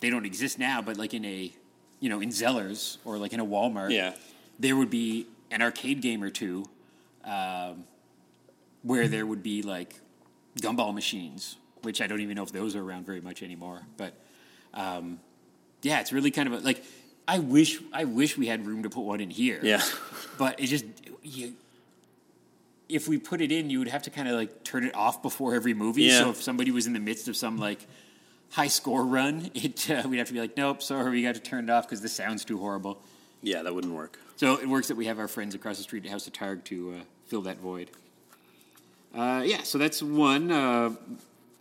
they 0.00 0.10
don't 0.10 0.24
exist 0.26 0.58
now, 0.58 0.80
but 0.82 0.96
like 0.96 1.12
in 1.14 1.24
a, 1.24 1.52
you 1.98 2.08
know, 2.08 2.20
in 2.20 2.30
Zellers 2.30 2.98
or 3.04 3.18
like 3.18 3.32
in 3.32 3.40
a 3.40 3.44
Walmart, 3.46 3.90
Yeah. 3.90 4.14
there 4.58 4.76
would 4.76 4.90
be 4.90 5.26
an 5.50 5.60
arcade 5.62 6.00
game 6.00 6.22
or 6.22 6.30
two, 6.30 6.64
um, 7.24 7.84
where 8.82 9.08
there 9.08 9.26
would 9.26 9.42
be 9.42 9.62
like 9.62 10.00
gumball 10.60 10.94
machines, 10.94 11.56
which 11.82 12.00
I 12.00 12.06
don't 12.06 12.20
even 12.20 12.36
know 12.36 12.42
if 12.42 12.52
those 12.52 12.76
are 12.76 12.82
around 12.82 13.06
very 13.06 13.20
much 13.20 13.42
anymore. 13.42 13.82
But 13.96 14.14
um, 14.74 15.20
yeah, 15.82 16.00
it's 16.00 16.12
really 16.12 16.30
kind 16.30 16.52
of 16.52 16.54
a, 16.54 16.64
like 16.64 16.84
I 17.26 17.38
wish 17.38 17.78
I 17.92 18.04
wish 18.04 18.36
we 18.36 18.46
had 18.46 18.66
room 18.66 18.82
to 18.82 18.90
put 18.90 19.02
one 19.02 19.20
in 19.20 19.30
here. 19.30 19.60
Yeah. 19.62 19.82
but 20.38 20.60
it 20.60 20.66
just 20.66 20.84
you. 21.22 21.54
If 22.88 23.06
we 23.06 23.18
put 23.18 23.40
it 23.40 23.52
in, 23.52 23.70
you 23.70 23.78
would 23.78 23.88
have 23.88 24.02
to 24.02 24.10
kind 24.10 24.26
of 24.26 24.34
like 24.34 24.64
turn 24.64 24.84
it 24.84 24.94
off 24.96 25.22
before 25.22 25.54
every 25.54 25.74
movie. 25.74 26.02
Yeah. 26.02 26.18
So 26.18 26.30
if 26.30 26.42
somebody 26.42 26.72
was 26.72 26.88
in 26.88 26.92
the 26.92 26.98
midst 26.98 27.28
of 27.28 27.36
some 27.36 27.56
like 27.56 27.86
high 28.50 28.66
score 28.66 29.04
run, 29.04 29.50
it 29.54 29.88
uh, 29.90 30.08
we'd 30.08 30.18
have 30.18 30.26
to 30.26 30.32
be 30.32 30.40
like, 30.40 30.56
nope, 30.56 30.82
sorry, 30.82 31.10
we 31.10 31.22
got 31.22 31.36
to 31.36 31.40
turn 31.40 31.64
it 31.64 31.70
off 31.70 31.86
because 31.86 32.00
the 32.00 32.08
sound's 32.08 32.44
too 32.44 32.58
horrible. 32.58 33.00
Yeah, 33.42 33.62
that 33.62 33.74
wouldn't 33.74 33.94
work. 33.94 34.18
So 34.36 34.54
it 34.54 34.68
works 34.68 34.88
that 34.88 34.96
we 34.96 35.06
have 35.06 35.18
our 35.18 35.28
friends 35.28 35.54
across 35.54 35.76
the 35.76 35.82
street 35.82 36.04
at 36.04 36.10
House 36.10 36.26
of 36.26 36.32
Targ 36.32 36.64
to 36.64 36.96
uh, 36.98 37.02
fill 37.26 37.42
that 37.42 37.58
void. 37.58 37.90
Uh, 39.14 39.42
yeah, 39.44 39.62
so 39.62 39.78
that's 39.78 40.02
one. 40.02 40.50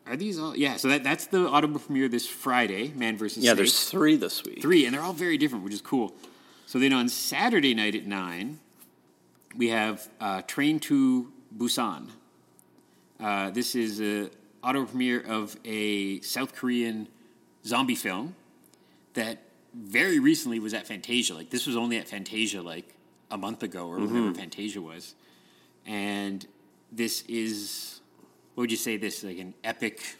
Are 0.10 0.18
these 0.18 0.40
all? 0.40 0.58
Yeah, 0.58 0.78
so 0.78 0.88
that, 0.88 1.04
that's 1.04 1.28
the 1.28 1.48
Ottawa 1.48 1.78
premiere 1.78 2.10
this 2.10 2.28
Friday, 2.28 2.92
Man 2.96 3.16
versus 3.16 3.44
Yeah, 3.44 3.52
Snake. 3.52 3.58
there's 3.58 3.84
three 3.90 4.16
this 4.16 4.44
week. 4.44 4.62
three, 4.62 4.86
and 4.86 4.94
they're 4.94 5.04
all 5.04 5.14
very 5.14 5.38
different, 5.38 5.64
which 5.64 5.74
is 5.74 5.82
cool. 5.82 6.16
So 6.66 6.80
then 6.80 6.94
on 6.94 7.10
Saturday 7.10 7.76
night 7.76 7.94
at 7.96 8.06
nine, 8.08 8.60
we 9.56 9.70
have 9.70 10.08
uh, 10.20 10.42
Train 10.44 10.80
to 10.82 11.32
Busan. 11.56 12.10
Uh, 13.20 13.52
this 13.52 13.76
is 13.76 14.02
a 14.02 14.30
Ottawa 14.64 14.86
premiere 14.86 15.22
of 15.22 15.56
a 15.64 16.20
South 16.22 16.56
Korean 16.56 17.08
zombie 17.66 17.96
film 17.96 18.36
that 19.14 19.38
very 19.74 20.20
recently 20.20 20.60
was 20.60 20.74
at 20.74 20.88
Fantasia. 20.88 21.36
Like 21.36 21.50
this 21.52 21.68
was 21.68 21.76
only 21.76 21.98
at 21.98 22.08
Fantasia 22.08 22.62
like 22.62 22.96
a 23.30 23.38
month 23.38 23.62
ago 23.62 23.88
or 23.88 24.00
whatever 24.00 24.34
Fantasia 24.34 24.82
was, 24.82 25.14
and 25.86 26.46
this 26.92 27.24
is 27.28 27.99
what 28.60 28.64
would 28.64 28.72
you 28.72 28.78
say? 28.78 28.98
This 28.98 29.24
like 29.24 29.38
an 29.38 29.54
epic, 29.64 30.18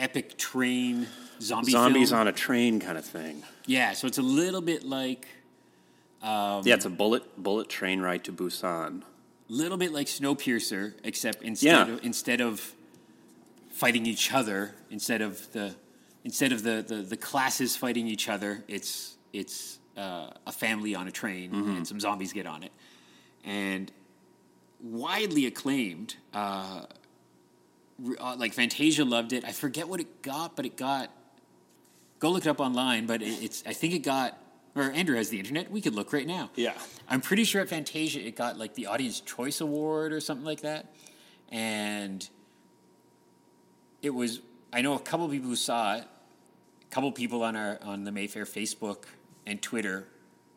epic 0.00 0.36
train 0.36 1.06
zombie 1.40 1.70
Zombies 1.70 2.08
film? 2.08 2.22
on 2.22 2.26
a 2.26 2.32
train 2.32 2.80
kind 2.80 2.98
of 2.98 3.04
thing. 3.04 3.44
Yeah, 3.66 3.92
so 3.92 4.08
it's 4.08 4.18
a 4.18 4.22
little 4.22 4.60
bit 4.60 4.82
like 4.82 5.28
yeah, 6.24 6.60
it's 6.64 6.86
a 6.86 6.90
bullet 6.90 7.40
bullet 7.40 7.68
train 7.68 8.00
ride 8.00 8.24
to 8.24 8.32
Busan. 8.32 9.02
A 9.02 9.52
little 9.52 9.78
bit 9.78 9.92
like 9.92 10.08
Snowpiercer, 10.08 10.94
except 11.04 11.44
instead 11.44 11.86
Yeah. 11.86 11.94
of, 11.94 12.04
instead 12.04 12.40
of 12.40 12.74
fighting 13.70 14.06
each 14.06 14.32
other, 14.32 14.74
instead 14.90 15.22
of 15.22 15.52
the 15.52 15.76
instead 16.24 16.50
of 16.50 16.64
the, 16.64 16.84
the, 16.84 16.96
the 16.96 17.16
classes 17.16 17.76
fighting 17.76 18.08
each 18.08 18.28
other, 18.28 18.64
it's 18.66 19.18
it's 19.32 19.78
uh, 19.96 20.30
a 20.48 20.52
family 20.52 20.96
on 20.96 21.06
a 21.06 21.12
train 21.12 21.54
and 21.54 21.86
some 21.86 22.00
zombies 22.00 22.32
get 22.32 22.46
on 22.48 22.64
it, 22.64 22.72
and 23.44 23.92
widely 24.82 25.46
acclaimed. 25.46 26.16
Uh, 26.34 26.86
uh, 28.18 28.36
like 28.36 28.52
Fantasia 28.52 29.04
loved 29.04 29.32
it. 29.32 29.44
I 29.44 29.52
forget 29.52 29.88
what 29.88 30.00
it 30.00 30.22
got, 30.22 30.56
but 30.56 30.66
it 30.66 30.76
got. 30.76 31.10
Go 32.18 32.30
look 32.30 32.46
it 32.46 32.48
up 32.48 32.60
online, 32.60 33.06
but 33.06 33.22
it, 33.22 33.42
it's. 33.42 33.62
I 33.66 33.72
think 33.72 33.94
it 33.94 34.00
got. 34.00 34.38
Or 34.74 34.90
Andrew 34.90 35.16
has 35.16 35.30
the 35.30 35.38
internet. 35.38 35.70
We 35.70 35.80
could 35.80 35.94
look 35.94 36.12
right 36.12 36.26
now. 36.26 36.50
Yeah. 36.54 36.74
I'm 37.08 37.22
pretty 37.22 37.44
sure 37.44 37.62
at 37.62 37.70
Fantasia 37.70 38.20
it 38.20 38.36
got 38.36 38.58
like 38.58 38.74
the 38.74 38.86
Audience 38.86 39.20
Choice 39.20 39.62
Award 39.62 40.12
or 40.12 40.20
something 40.20 40.44
like 40.44 40.60
that, 40.62 40.92
and 41.50 42.28
it 44.02 44.10
was. 44.10 44.40
I 44.72 44.82
know 44.82 44.94
a 44.94 44.98
couple 44.98 45.28
people 45.28 45.48
who 45.48 45.56
saw 45.56 45.96
it. 45.96 46.04
A 46.82 46.94
couple 46.94 47.10
people 47.12 47.42
on 47.42 47.56
our 47.56 47.78
on 47.82 48.04
the 48.04 48.12
Mayfair 48.12 48.44
Facebook 48.44 49.04
and 49.46 49.62
Twitter 49.62 50.06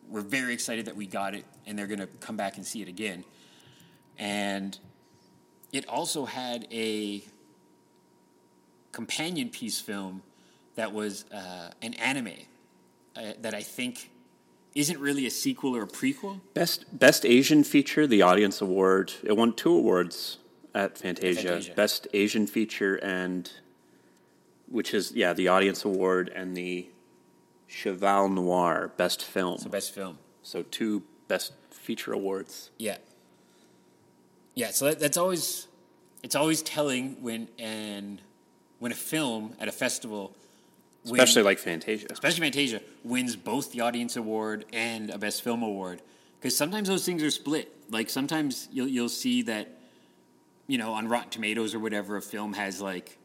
were 0.10 0.22
very 0.22 0.54
excited 0.54 0.86
that 0.86 0.96
we 0.96 1.06
got 1.06 1.36
it, 1.36 1.46
and 1.66 1.78
they're 1.78 1.88
going 1.88 2.00
to 2.00 2.08
come 2.08 2.36
back 2.36 2.58
and 2.58 2.66
see 2.66 2.82
it 2.82 2.88
again. 2.88 3.24
And 4.18 4.78
it 5.72 5.88
also 5.88 6.26
had 6.26 6.68
a 6.72 7.24
companion 8.92 9.50
piece 9.50 9.80
film 9.80 10.24
that 10.76 10.92
was 10.94 11.26
uh, 11.32 11.72
an 11.82 11.94
anime 11.96 12.34
uh, 13.16 13.34
that 13.42 13.54
I 13.54 13.62
think 13.62 14.10
isn't 14.76 15.00
really 15.00 15.26
a 15.26 15.32
sequel 15.32 15.76
or 15.76 15.84
a 15.84 15.88
prequel. 15.88 16.42
Best 16.54 16.86
Best 16.98 17.26
Asian 17.26 17.64
Feature, 17.64 18.08
the 18.08 18.22
Audience 18.22 18.62
Award. 18.62 19.14
It 19.24 19.36
won 19.36 19.54
two 19.54 19.74
awards 19.74 20.38
at 20.74 20.98
Fantasia. 20.98 21.42
Fantasia. 21.42 21.74
Best 21.74 22.08
Asian 22.14 22.48
Feature 22.48 22.96
and 22.96 23.52
which 24.68 24.94
is 24.94 25.12
yeah, 25.14 25.34
the 25.34 25.48
Audience 25.48 25.84
Award 25.84 26.32
and 26.34 26.56
the 26.56 26.88
Cheval 27.68 28.30
Noir 28.30 28.92
Best 28.98 29.24
Film. 29.24 29.58
The 29.62 29.70
best 29.70 29.94
film. 29.94 30.20
So 30.44 30.64
two 30.64 31.04
Best 31.28 31.54
Feature 31.72 32.14
awards. 32.14 32.70
Yeah. 32.78 32.98
Yeah, 34.60 34.72
so 34.72 34.86
that, 34.90 35.00
that's 35.00 35.16
always 35.16 35.68
it's 36.22 36.36
always 36.36 36.62
telling 36.62 37.24
when 37.24 37.48
and 37.58 38.22
when 38.80 38.92
a 38.92 38.96
film 38.96 39.54
at 39.58 39.70
a 39.70 39.72
festival 39.72 40.36
win- 41.06 41.16
Especially 41.16 41.44
like 41.44 41.60
Fantasia. 41.60 42.08
especially 42.12 42.42
Fantasia 42.42 42.82
wins 43.06 43.38
both 43.38 43.72
the 43.72 43.80
audience 43.80 44.18
award 44.18 44.66
and 44.74 45.12
a 45.12 45.18
best 45.18 45.44
film 45.44 45.64
award 45.64 46.02
because 46.38 46.58
sometimes 46.58 46.90
those 46.90 47.06
things 47.06 47.24
are 47.24 47.32
split. 47.32 47.74
Like 47.90 48.10
sometimes 48.10 48.68
you'll 48.70 48.90
you'll 48.90 49.08
see 49.08 49.44
that 49.44 49.80
you 50.68 50.78
know 50.78 50.92
on 50.92 51.08
Rotten 51.08 51.30
Tomatoes 51.30 51.74
or 51.74 51.80
whatever 51.80 52.18
a 52.18 52.22
film 52.22 52.52
has 52.52 52.82
like 52.82 53.18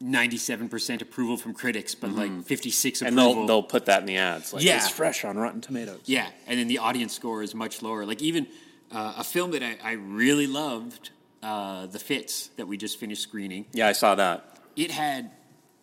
ninety 0.00 0.36
seven 0.36 0.68
percent 0.68 1.00
approval 1.00 1.38
from 1.38 1.54
critics, 1.54 1.94
but 1.94 2.10
like 2.10 2.30
mm-hmm. 2.30 2.40
fifty 2.42 2.70
six 2.70 3.00
approval. 3.00 3.26
And 3.26 3.36
they'll 3.38 3.46
they'll 3.46 3.62
put 3.62 3.86
that 3.86 4.00
in 4.00 4.06
the 4.06 4.18
ads. 4.18 4.52
Like 4.52 4.64
Yeah. 4.64 4.76
it's 4.76 4.90
fresh 4.90 5.24
on 5.24 5.38
Rotten 5.38 5.62
Tomatoes. 5.62 6.02
Yeah, 6.04 6.28
and 6.46 6.60
then 6.60 6.68
the 6.68 6.76
audience 6.76 7.14
score 7.14 7.42
is 7.42 7.54
much 7.54 7.80
lower. 7.80 8.04
Like 8.04 8.20
even 8.20 8.48
uh, 8.92 9.14
a 9.18 9.24
film 9.24 9.52
that 9.52 9.62
I, 9.62 9.78
I 9.82 9.92
really 9.92 10.46
loved, 10.46 11.10
uh, 11.42 11.86
The 11.86 11.98
Fits, 11.98 12.48
that 12.56 12.66
we 12.66 12.76
just 12.76 12.98
finished 12.98 13.22
screening. 13.22 13.66
Yeah, 13.72 13.88
I 13.88 13.92
saw 13.92 14.14
that. 14.16 14.58
It 14.76 14.90
had, 14.90 15.30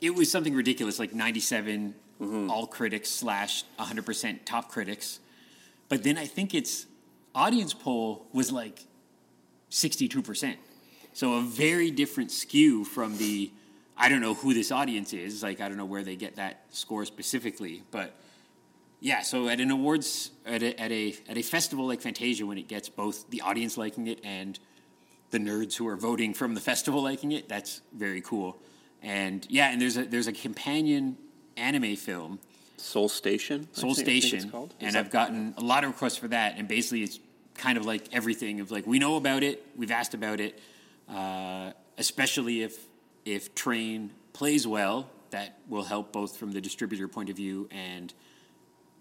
it 0.02 0.16
was 0.16 0.32
something 0.32 0.54
ridiculous, 0.54 1.00
like 1.00 1.14
97 1.14 1.96
all 2.50 2.68
critics 2.68 3.10
slash 3.10 3.64
100% 3.80 4.40
top 4.46 4.70
critics. 4.70 5.20
But 5.90 6.04
then 6.04 6.18
I 6.18 6.26
think 6.26 6.54
its 6.54 6.86
audience 7.36 7.74
poll 7.74 8.26
was 8.34 8.52
like 8.52 8.86
62%. 9.72 10.56
So 11.14 11.36
a 11.36 11.42
very 11.42 11.92
different 11.92 12.32
skew 12.32 12.84
from 12.84 13.18
the, 13.18 13.52
I 13.98 14.10
don't 14.10 14.22
know 14.22 14.34
who 14.34 14.54
this 14.54 14.72
audience 14.72 15.14
is. 15.14 15.44
Like, 15.44 15.62
I 15.62 15.68
don't 15.68 15.78
know 15.78 15.86
where 15.86 16.04
they 16.04 16.16
get 16.16 16.36
that 16.36 16.62
score 16.72 17.06
specifically. 17.06 17.84
But 17.92 18.14
yeah, 19.00 19.22
so 19.22 19.48
at 19.48 19.60
an 19.60 19.72
awards, 19.72 20.32
at 20.46 20.64
a, 20.64 20.80
at 20.80 20.92
a, 20.92 21.16
at 21.30 21.38
a 21.38 21.42
festival 21.42 21.88
like 21.88 22.02
Fantasia, 22.02 22.46
when 22.46 22.58
it 22.58 22.68
gets 22.68 22.90
both 22.90 23.30
the 23.30 23.42
audience 23.42 23.78
liking 23.78 24.08
it 24.08 24.20
and 24.24 24.60
the 25.30 25.38
nerds 25.38 25.76
who 25.76 25.88
are 25.88 25.96
voting 25.96 26.34
from 26.34 26.56
the 26.56 26.62
festival 26.62 27.04
liking 27.04 27.32
it, 27.32 27.48
that's 27.48 27.82
very 27.94 28.22
cool. 28.22 28.58
And 29.04 29.46
yeah, 29.50 29.70
and 29.72 29.80
there's 29.80 29.98
a, 29.98 30.06
there's 30.06 30.28
a 30.28 30.34
companion 30.34 31.18
anime 31.56 31.96
film 31.96 32.40
Seoul 32.78 33.10
Station. 33.10 33.68
Seoul 33.74 33.94
think- 33.94 34.24
Station, 34.24 34.50
called. 34.50 34.74
And 34.80 34.96
that- 34.96 35.00
I've 35.06 35.12
gotten 35.12 35.54
a 35.58 35.62
lot 35.62 35.84
of 35.84 35.92
requests 35.92 36.18
for 36.18 36.28
that. 36.30 36.56
And 36.58 36.68
basically, 36.68 37.04
it's 37.04 37.20
kind 37.56 37.78
of 37.78 37.86
like 37.86 38.08
everything 38.14 38.60
of 38.60 38.72
like 38.72 38.86
we 38.86 39.00
know 39.00 39.18
about 39.18 39.44
it, 39.44 39.66
we've 39.76 39.92
asked 39.92 40.14
about 40.14 40.40
it, 40.40 40.60
uh, 41.10 41.72
especially 41.98 42.62
if 42.62 42.86
if 43.26 43.54
Train 43.56 44.12
plays 44.34 44.66
well, 44.66 45.10
that 45.32 45.58
will 45.68 45.84
help 45.84 46.14
both 46.14 46.38
from 46.38 46.52
the 46.52 46.62
distributor 46.62 47.08
point 47.08 47.30
of 47.30 47.36
view 47.36 47.68
and 47.72 48.14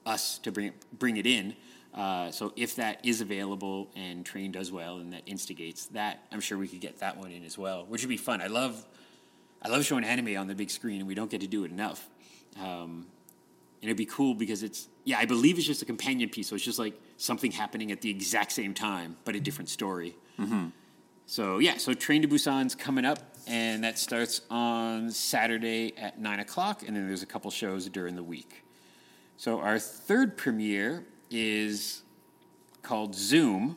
us 0.07 0.39
to 0.39 0.53
bring 0.53 0.69
it, 0.69 0.99
bring 0.99 1.17
it 1.17 1.27
in. 1.27 1.55
Uh, 1.95 2.31
so 2.31 2.53
if 2.57 2.77
that 2.77 3.05
is 3.05 3.21
available 3.21 3.89
and 3.97 4.25
Train 4.25 4.53
does 4.53 4.71
well 4.71 4.99
and 4.99 5.13
that 5.13 5.23
instigates 5.27 5.87
that, 5.87 6.23
I'm 6.31 6.41
sure 6.41 6.59
we 6.59 6.69
could 6.69 6.81
get 6.81 6.99
that 7.01 7.17
one 7.17 7.33
in 7.33 7.45
as 7.45 7.57
well, 7.57 7.87
which 7.87 8.03
would 8.03 8.09
be 8.09 8.17
fun. 8.19 8.41
I 8.41 8.49
love 8.49 8.85
I 9.63 9.69
love 9.69 9.85
showing 9.85 10.05
anime 10.05 10.37
on 10.37 10.47
the 10.47 10.55
big 10.55 10.71
screen, 10.71 10.99
and 10.99 11.09
we 11.09 11.15
don't 11.15 11.31
get 11.31 11.41
to 11.41 11.47
do 11.47 11.65
it 11.65 11.71
enough. 11.71 12.09
Um, 12.61 13.07
and 13.83 13.91
it'd 13.91 13.97
be 13.97 14.07
cool 14.07 14.35
because 14.35 14.63
it's 14.63 14.89
yeah, 15.05 15.19
I 15.19 15.25
believe 15.25 15.57
it's 15.59 15.67
just 15.67 15.83
a 15.83 15.87
companion 15.87 16.29
piece, 16.29 16.49
so 16.49 16.55
it's 16.57 16.65
just 16.65 16.79
like 16.79 16.95
something 17.17 17.51
happening 17.51 17.91
at 17.93 18.01
the 18.01 18.11
exact 18.11 18.53
same 18.53 18.75
time, 18.75 19.17
but 19.25 19.35
a 19.35 19.41
different 19.41 19.69
story. 19.71 20.17
So 21.27 21.59
yeah, 21.59 21.79
so 21.79 21.95
Train 21.95 22.23
to 22.23 22.29
Busan's 22.29 22.75
coming 22.75 23.05
up, 23.05 23.19
and 23.47 23.83
that 23.85 23.99
starts 23.99 24.43
on 24.51 25.11
Saturday 25.11 25.97
at 25.97 26.21
nine 26.21 26.41
o'clock, 26.41 26.83
and 26.87 26.95
then 26.95 27.07
there's 27.07 27.23
a 27.23 27.27
couple 27.27 27.51
shows 27.51 27.89
during 27.89 28.15
the 28.17 28.23
week. 28.23 28.63
So 29.37 29.61
our 29.61 29.79
third 29.79 30.37
premiere 30.37 31.05
is 31.31 32.03
called 32.83 33.15
Zoom. 33.15 33.77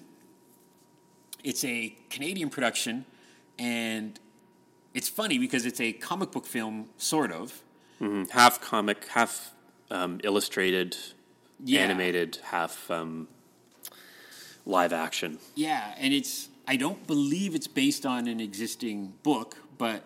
It's 1.43 1.63
a 1.63 1.95
Canadian 2.09 2.49
production, 2.49 3.05
and 3.57 4.19
it's 4.93 5.07
funny 5.09 5.37
because 5.37 5.65
it's 5.65 5.79
a 5.81 5.93
comic 5.93 6.31
book 6.31 6.45
film, 6.45 6.89
sort 6.97 7.31
of. 7.31 7.61
half 8.31 8.61
comic, 8.61 9.07
half 9.09 9.51
um, 9.91 10.19
illustrated, 10.23 10.95
Yeah. 11.63 11.81
animated, 11.81 12.39
half 12.43 12.89
um, 12.89 13.27
live 14.65 14.93
action. 14.93 15.39
Yeah, 15.55 15.93
and 15.97 16.13
it's 16.13 16.49
I 16.67 16.75
don't 16.77 17.05
believe 17.07 17.55
it's 17.55 17.67
based 17.67 18.05
on 18.05 18.27
an 18.27 18.39
existing 18.39 19.13
book, 19.23 19.57
but 19.77 20.03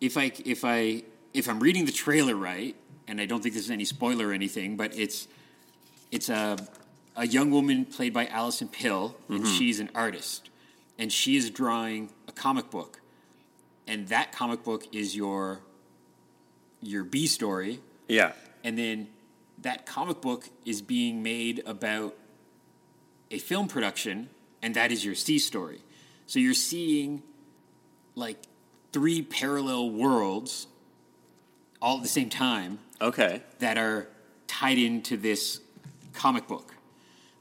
if 0.00 0.16
I 0.16 0.30
if 0.44 0.64
I 0.64 1.02
if 1.34 1.48
I'm 1.48 1.60
reading 1.60 1.84
the 1.86 1.92
trailer 1.92 2.36
right, 2.36 2.76
and 3.08 3.20
I 3.20 3.26
don't 3.26 3.42
think 3.42 3.54
this 3.54 3.64
is 3.64 3.70
any 3.70 3.84
spoiler 3.84 4.28
or 4.28 4.32
anything, 4.32 4.76
but 4.76 4.96
it's 4.96 5.28
it's 6.10 6.28
a 6.28 6.56
a 7.16 7.26
young 7.26 7.50
woman 7.50 7.84
played 7.84 8.12
by 8.12 8.26
Alison 8.26 8.68
Pill, 8.68 9.16
and 9.28 9.40
mm-hmm. 9.40 9.52
she's 9.56 9.80
an 9.80 9.90
artist, 9.94 10.50
and 10.98 11.12
she 11.12 11.36
is 11.36 11.50
drawing 11.50 12.10
a 12.28 12.32
comic 12.32 12.70
book, 12.70 13.00
and 13.86 14.08
that 14.08 14.32
comic 14.32 14.64
book 14.64 14.84
is 14.94 15.16
your 15.16 15.60
your 16.82 17.04
B 17.04 17.26
story, 17.26 17.80
Yeah, 18.08 18.32
and 18.62 18.76
then 18.78 19.08
that 19.62 19.86
comic 19.86 20.20
book 20.20 20.48
is 20.64 20.82
being 20.82 21.22
made 21.22 21.62
about 21.66 22.14
a 23.30 23.38
film 23.38 23.68
production, 23.68 24.28
and 24.62 24.74
that 24.74 24.92
is 24.92 25.04
your 25.04 25.14
C 25.14 25.38
story. 25.38 25.80
So 26.26 26.38
you're 26.38 26.54
seeing 26.54 27.22
like 28.14 28.38
three 28.92 29.22
parallel 29.22 29.90
worlds 29.90 30.66
all 31.80 31.98
at 31.98 32.02
the 32.02 32.08
same 32.08 32.30
time 32.30 32.78
okay. 33.00 33.42
that 33.58 33.76
are 33.78 34.08
tied 34.46 34.78
into 34.78 35.16
this 35.16 35.60
comic 36.12 36.46
book. 36.46 36.74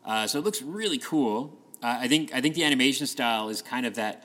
Uh, 0.03 0.27
so 0.27 0.39
it 0.39 0.45
looks 0.45 0.61
really 0.61 0.97
cool. 0.97 1.57
Uh, 1.81 1.97
I 2.01 2.07
think 2.07 2.33
I 2.33 2.41
think 2.41 2.55
the 2.55 2.63
animation 2.63 3.07
style 3.07 3.49
is 3.49 3.61
kind 3.61 3.85
of 3.85 3.95
that 3.95 4.23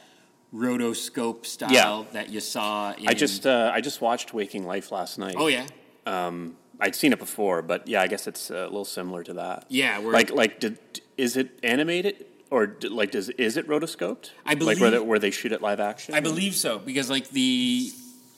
rotoscope 0.55 1.47
style 1.47 1.71
Yeah. 1.73 2.05
that 2.13 2.29
you 2.31 2.41
saw. 2.41 2.93
In, 2.93 3.09
I 3.09 3.15
just 3.15 3.47
uh, 3.47 3.71
I 3.73 3.81
just 3.81 4.01
watched 4.01 4.35
Waking 4.35 4.67
Life 4.67 4.93
last 4.93 5.19
night. 5.19 5.35
oh 5.39 5.47
yeah 5.47 5.67
Um, 6.07 6.57
I'd 6.81 6.95
seen 6.97 7.13
it 7.13 7.19
before, 7.19 7.63
but 7.63 7.87
yeah, 7.89 8.01
I 8.03 8.07
guess 8.07 8.27
it's 8.27 8.51
a 8.51 8.65
little 8.65 8.85
similar 8.85 9.23
to 9.25 9.35
that. 9.35 9.67
Yeah, 9.69 9.99
we're- 10.01 10.13
like 10.13 10.31
like 10.31 10.61
did 10.61 10.79
is 11.17 11.37
it 11.37 11.59
animated 11.63 12.27
or 12.51 12.67
d- 12.67 12.89
like 12.89 13.11
does 13.13 13.29
is 13.31 13.57
it 13.57 13.69
rotoscoped? 13.69 14.31
I 14.45 14.55
like 14.55 14.61
where 14.61 14.75
believe- 14.77 14.93
they, 14.93 14.99
where 15.01 15.19
they 15.19 15.31
shoot 15.31 15.53
it 15.53 15.63
live 15.63 15.81
action. 15.81 16.15
I 16.15 16.21
believe 16.21 16.55
so 16.55 16.79
because 16.79 17.09
like 17.11 17.29
the 17.31 17.93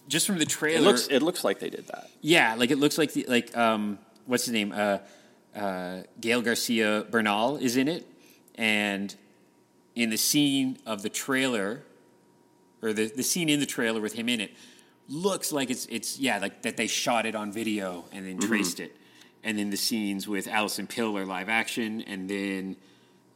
just 0.08 0.26
from 0.26 0.38
the 0.38 0.46
trailer 0.46 0.78
it 0.78 0.82
looks 0.82 1.06
it 1.08 1.22
looks 1.22 1.44
like 1.44 1.60
they 1.60 1.70
did 1.70 1.86
that. 1.88 2.10
Yeah, 2.20 2.54
like 2.54 2.70
it 2.70 2.78
looks 2.78 2.98
like 2.98 3.12
the 3.12 3.24
like 3.28 3.56
um 3.56 3.98
what's 4.26 4.44
his 4.44 4.52
name? 4.52 4.72
Uh 4.72 4.98
uh 5.56 6.02
Gael 6.20 6.42
Garcia 6.42 7.06
Bernal 7.10 7.56
is 7.56 7.76
in 7.76 7.88
it 7.88 8.06
and 8.54 9.14
in 9.94 10.10
the 10.10 10.16
scene 10.16 10.78
of 10.86 11.02
the 11.02 11.08
trailer 11.08 11.82
or 12.82 12.92
the, 12.92 13.06
the 13.06 13.22
scene 13.22 13.48
in 13.48 13.60
the 13.60 13.66
trailer 13.66 14.00
with 14.00 14.14
him 14.14 14.28
in 14.28 14.40
it 14.40 14.52
looks 15.08 15.52
like 15.52 15.70
it's 15.70 15.86
it's 15.86 16.18
yeah, 16.18 16.38
like 16.38 16.62
that 16.62 16.76
they 16.76 16.86
shot 16.86 17.26
it 17.26 17.34
on 17.34 17.52
video 17.52 18.04
and 18.12 18.26
then 18.26 18.38
traced 18.38 18.80
it. 18.80 18.96
And 19.44 19.58
then 19.58 19.70
the 19.70 19.76
scenes 19.76 20.28
with 20.28 20.46
Alison 20.46 20.86
Pill 20.86 21.18
are 21.18 21.26
live 21.26 21.48
action 21.48 22.02
and 22.02 22.28
then 22.28 22.76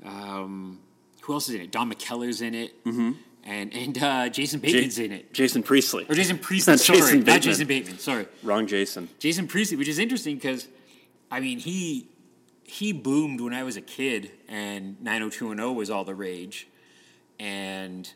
um 0.04 0.80
who 1.22 1.32
else 1.32 1.48
is 1.48 1.56
in 1.56 1.60
it? 1.62 1.72
Don 1.72 1.92
McKellar's 1.92 2.40
in 2.40 2.54
it. 2.54 2.84
Mm-hmm. 2.84 3.12
And 3.46 3.72
and 3.72 4.02
uh, 4.02 4.28
Jason 4.28 4.58
Bateman's 4.58 4.98
in 4.98 5.12
it. 5.12 5.32
Jason 5.32 5.62
Priestley. 5.62 6.04
Or 6.08 6.14
Jason 6.16 6.38
Priestley, 6.46 6.72
Not 6.72 6.80
sorry. 6.80 6.98
Jason 6.98 7.24
Not 7.24 7.40
Jason 7.40 7.66
Bateman, 7.68 7.98
sorry. 7.98 8.26
Wrong 8.42 8.66
Jason. 8.66 9.08
Jason 9.20 9.46
Priestley, 9.46 9.76
which 9.76 9.86
is 9.88 10.00
interesting 10.00 10.34
because, 10.34 10.66
I 11.30 11.38
mean, 11.38 11.60
he 11.60 12.08
he 12.64 12.92
boomed 12.92 13.40
when 13.40 13.54
I 13.54 13.62
was 13.62 13.76
a 13.76 13.80
kid, 13.80 14.32
and 14.48 15.00
90210 15.00 15.76
was 15.76 15.90
all 15.90 16.02
the 16.04 16.14
rage, 16.16 16.66
and 17.38 18.12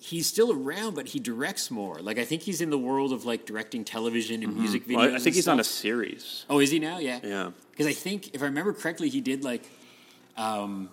he's 0.00 0.28
still 0.28 0.52
around, 0.52 0.94
but 0.94 1.08
he 1.08 1.18
directs 1.18 1.68
more. 1.70 1.98
Like 2.00 2.18
I 2.18 2.24
think 2.24 2.42
he's 2.42 2.60
in 2.60 2.70
the 2.70 2.78
world 2.78 3.12
of 3.12 3.24
like 3.24 3.44
directing 3.44 3.84
television 3.84 4.44
and 4.44 4.56
music 4.56 4.86
videos. 4.86 4.96
Well, 4.96 5.04
I 5.04 5.14
and 5.14 5.22
think 5.22 5.34
he's 5.34 5.48
on 5.48 5.58
a 5.58 5.64
series. 5.64 6.44
Oh, 6.48 6.60
is 6.60 6.70
he 6.70 6.78
now? 6.78 6.98
Yeah. 6.98 7.18
Yeah. 7.24 7.50
Because 7.72 7.86
I 7.86 7.92
think, 7.92 8.34
if 8.34 8.42
I 8.42 8.46
remember 8.46 8.72
correctly, 8.72 9.08
he 9.08 9.20
did 9.20 9.42
like, 9.44 9.68
um, 10.36 10.90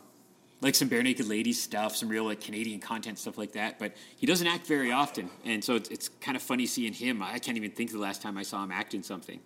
like 0.61 0.75
some 0.75 0.89
Barenaked 0.89 1.27
Ladies 1.27 1.61
stuff, 1.61 1.95
some 1.95 2.09
real 2.09 2.25
like 2.25 2.41
Canadian 2.41 2.79
content 2.79 3.17
stuff 3.17 3.37
like 3.37 3.53
that. 3.53 3.79
But 3.79 3.95
he 4.17 4.25
doesn't 4.25 4.47
act 4.47 4.67
very 4.67 4.91
often, 4.91 5.29
and 5.45 5.63
so 5.63 5.75
it's, 5.75 5.89
it's 5.89 6.09
kind 6.09 6.35
of 6.35 6.43
funny 6.43 6.65
seeing 6.65 6.93
him. 6.93 7.21
I 7.23 7.39
can't 7.39 7.57
even 7.57 7.71
think 7.71 7.89
of 7.89 7.93
the 7.93 8.01
last 8.01 8.21
time 8.21 8.37
I 8.37 8.43
saw 8.43 8.63
him 8.63 8.71
act 8.71 8.93
in 8.93 9.03
something. 9.03 9.39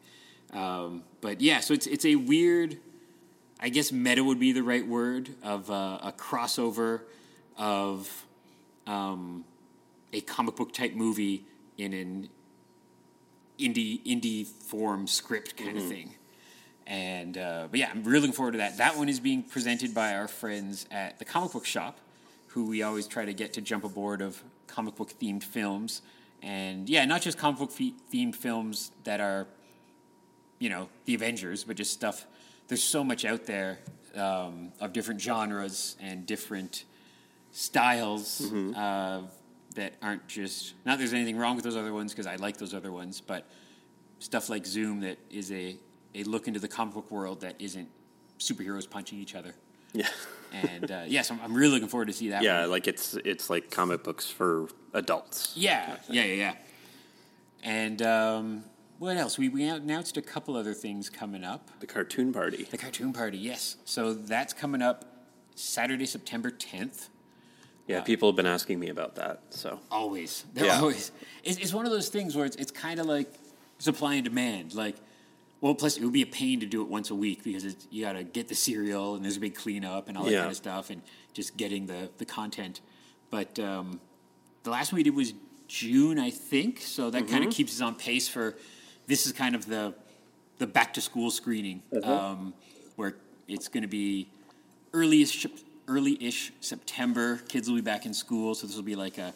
Um, 0.54 1.04
but 1.22 1.42
yeah, 1.42 1.60
so 1.60 1.74
it's 1.74 1.88
it's 1.88 2.06
a 2.06 2.16
weird. 2.16 2.78
I 3.60 3.70
guess 3.70 3.92
meta 3.92 4.24
would 4.24 4.40
be 4.40 4.52
the 4.52 4.64
right 4.64 4.86
word 4.86 5.30
of 5.42 5.70
uh, 5.72 6.00
a 6.04 6.12
crossover 6.12 7.02
of 7.58 8.26
um, 8.88 9.46
a 10.12 10.22
comic 10.22 10.56
book 10.56 10.74
type 10.74 10.94
movie 10.94 11.46
in 11.78 11.94
an 11.94 12.30
indie 13.60 14.04
indie 14.06 14.46
form 14.46 15.08
script 15.08 15.56
kind 15.56 15.78
of 15.78 15.84
thing. 15.84 16.16
And 16.86 17.38
uh, 17.38 17.68
but 17.72 17.80
yeah, 17.80 17.90
I'm 17.92 18.04
really 18.04 18.20
looking 18.20 18.34
forward 18.34 18.54
to 18.54 18.58
that. 18.60 18.78
That 18.78 18.98
one 18.98 19.10
is 19.10 19.20
being 19.20 19.44
presented 19.44 19.94
by 19.94 20.16
our 20.16 20.28
friends 20.28 20.86
at 20.92 21.20
the 21.20 21.26
comic 21.26 21.54
book 21.54 21.66
shop, 21.66 21.98
who 22.48 22.66
we 22.66 22.84
always 22.84 23.08
try 23.08 23.26
to 23.26 23.34
get 23.34 23.54
to 23.54 23.62
jump 23.62 23.84
aboard 23.84 24.22
of 24.22 24.44
comic 24.68 24.96
book 24.96 25.14
themed 25.20 25.44
films. 25.44 26.02
And 26.42 26.90
yeah, 26.90 27.06
not 27.06 27.22
just 27.22 27.38
comic 27.38 27.60
book 27.60 27.72
themed 27.72 28.36
films 28.36 28.92
that 29.06 29.22
are, 29.22 29.48
you 30.60 30.70
know, 30.70 30.90
the 31.06 31.16
Avengers, 31.16 31.64
but 31.64 31.78
just 31.78 31.92
stuff. 31.92 32.26
There's 32.68 32.84
so 32.84 33.04
much 33.04 33.24
out 33.24 33.46
there 33.46 33.80
um, 34.16 34.72
of 34.80 34.94
different 34.94 35.22
genres 35.22 35.96
and 36.02 36.26
different 36.26 36.84
styles 37.52 38.52
uh, 38.76 39.22
that 39.76 39.94
aren't 40.02 40.28
just. 40.28 40.74
Not 40.86 40.94
that 40.94 40.98
there's 41.00 41.14
anything 41.14 41.38
wrong 41.38 41.56
with 41.56 41.64
those 41.64 41.78
other 41.78 41.94
ones 41.94 42.12
because 42.12 42.28
I 42.28 42.36
like 42.36 42.58
those 42.58 42.74
other 42.74 42.92
ones, 42.92 43.22
but 43.22 43.46
stuff 44.20 44.50
like 44.50 44.66
Zoom 44.66 45.02
that 45.02 45.18
is 45.30 45.52
a, 45.52 45.76
a 46.16 46.24
look 46.24 46.48
into 46.48 46.60
the 46.60 46.68
comic 46.68 46.94
book 46.94 47.10
world 47.12 47.42
that 47.42 47.56
isn't 47.60 47.90
superheroes 48.40 48.90
punching 48.90 49.20
each 49.20 49.36
other. 49.36 49.54
Yeah. 49.94 50.08
And 50.52 50.92
uh, 50.92 51.04
yes, 51.08 51.32
I'm, 51.32 51.40
I'm 51.44 51.54
really 51.54 51.74
looking 51.74 51.88
forward 51.88 52.08
to 52.08 52.14
see 52.14 52.30
that. 52.30 52.42
Yeah, 52.44 52.62
one. 52.62 52.72
like 52.72 52.88
it's 52.88 53.16
it's 53.26 53.50
like 53.50 53.72
comic 53.72 54.04
books 54.04 54.28
for 54.30 54.68
adults. 54.94 55.54
yeah, 55.56 55.98
yeah, 56.10 56.24
yeah, 56.24 56.34
yeah. 56.34 56.54
And 57.64 58.02
um, 58.02 58.64
what 59.00 59.18
else? 59.18 59.38
We, 59.38 59.50
we 59.50 59.64
announced 59.64 60.18
a 60.18 60.22
couple 60.22 60.56
other 60.56 60.74
things 60.74 61.10
coming 61.10 61.44
up. 61.44 61.70
The 61.80 61.88
cartoon 61.88 62.34
party. 62.34 62.64
The 62.70 62.78
cartoon 62.78 63.14
party, 63.14 63.38
yes. 63.38 63.78
So 63.86 64.14
that's 64.14 64.54
coming 64.54 64.82
up 64.82 65.06
Saturday, 65.56 66.06
September 66.06 66.52
10th. 66.52 67.08
Yeah, 67.88 68.02
people 68.02 68.30
have 68.30 68.36
been 68.36 68.46
asking 68.46 68.80
me 68.80 68.90
about 68.90 69.16
that. 69.16 69.42
So 69.50 69.80
Always. 69.92 70.46
They're 70.54 70.66
Yeah. 70.68 70.80
always. 70.80 71.12
It's, 71.44 71.58
it's 71.58 71.74
one 71.74 71.86
of 71.86 71.92
those 71.92 72.10
things 72.10 72.36
where 72.36 72.46
it's, 72.46 72.56
it's 72.56 72.72
kind 72.72 73.00
of 73.00 73.06
like 73.06 73.32
supply 73.78 74.16
and 74.16 74.24
demand. 74.24 74.74
Like, 74.74 74.96
well, 75.64 75.74
plus 75.74 75.96
it 75.96 76.04
would 76.04 76.12
be 76.12 76.22
a 76.22 76.26
pain 76.28 76.60
to 76.60 76.66
do 76.66 76.82
it 76.82 76.90
once 76.90 77.10
a 77.10 77.16
week 77.16 77.42
because 77.42 77.64
it's, 77.64 77.88
you 77.90 78.04
got 78.04 78.14
to 78.14 78.24
get 78.26 78.50
the 78.50 78.54
cereal 78.54 79.16
and 79.16 79.24
there's 79.24 79.38
a 79.38 79.40
big 79.40 79.56
cleanup 79.56 80.10
and 80.10 80.18
all 80.18 80.26
that 80.26 80.32
Yeah. 80.34 80.40
kind 80.40 80.52
of 80.52 80.58
stuff 80.58 80.90
and 80.90 81.02
just 81.32 81.56
getting 81.56 81.86
the, 81.86 82.10
the 82.18 82.26
content. 82.26 82.82
But 83.32 83.58
um, 83.60 84.02
the 84.64 84.72
last 84.72 84.92
one 84.92 84.98
we 84.98 85.04
did 85.04 85.16
was 85.16 85.34
June, 85.70 86.20
I 86.20 86.32
think. 86.32 86.82
So 86.82 87.10
that 87.12 87.30
kind 87.30 87.46
of 87.46 87.54
keeps 87.54 87.76
us 87.76 87.82
on 87.82 87.96
pace 87.96 88.28
for 88.28 88.56
this 89.08 89.26
is 89.26 89.32
kind 89.32 89.56
of 89.56 89.66
the 89.66 89.94
the 90.58 90.68
back 90.68 90.94
to 90.96 91.02
school 91.02 91.32
screening 91.32 91.82
um, 92.04 92.54
where 92.98 93.16
it's 93.48 93.70
going 93.70 93.84
to 93.84 93.88
be 93.88 94.28
early-ish, 94.94 95.48
early-ish 95.88 96.52
September. 96.60 97.38
Kids 97.48 97.70
will 97.70 97.78
be 97.78 97.82
back 97.82 98.06
in 98.06 98.14
school, 98.14 98.54
so 98.54 98.68
this 98.68 98.76
will 98.76 98.84
be 98.84 98.96
like 98.96 99.18
a 99.18 99.34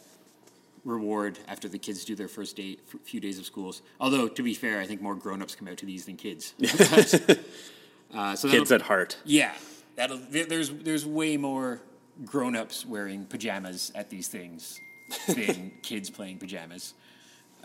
reward 0.87 1.37
after 1.47 1.67
the 1.67 1.77
kids 1.77 2.05
do 2.05 2.15
their 2.15 2.27
first 2.27 2.55
day, 2.55 2.77
f- 2.87 2.99
few 3.03 3.19
days 3.19 3.37
of 3.37 3.45
schools. 3.45 3.81
Although, 3.99 4.27
to 4.29 4.41
be 4.41 4.53
fair, 4.53 4.79
I 4.79 4.85
think 4.87 5.01
more 5.01 5.15
grown-ups 5.15 5.55
come 5.55 5.67
out 5.67 5.77
to 5.77 5.85
these 5.85 6.05
than 6.05 6.15
kids. 6.15 6.53
uh, 8.15 8.35
so 8.35 8.49
kids 8.49 8.71
at 8.71 8.81
heart. 8.83 9.17
yeah, 9.25 9.51
that'll, 9.95 10.17
there's 10.29 10.69
there's 10.69 11.05
way 11.05 11.37
more 11.37 11.81
grown-ups 12.25 12.85
wearing 12.85 13.25
pajamas 13.25 13.91
at 13.93 14.09
these 14.09 14.27
things 14.27 14.79
than 15.27 15.71
kids 15.83 16.09
playing 16.09 16.37
pajamas, 16.37 16.93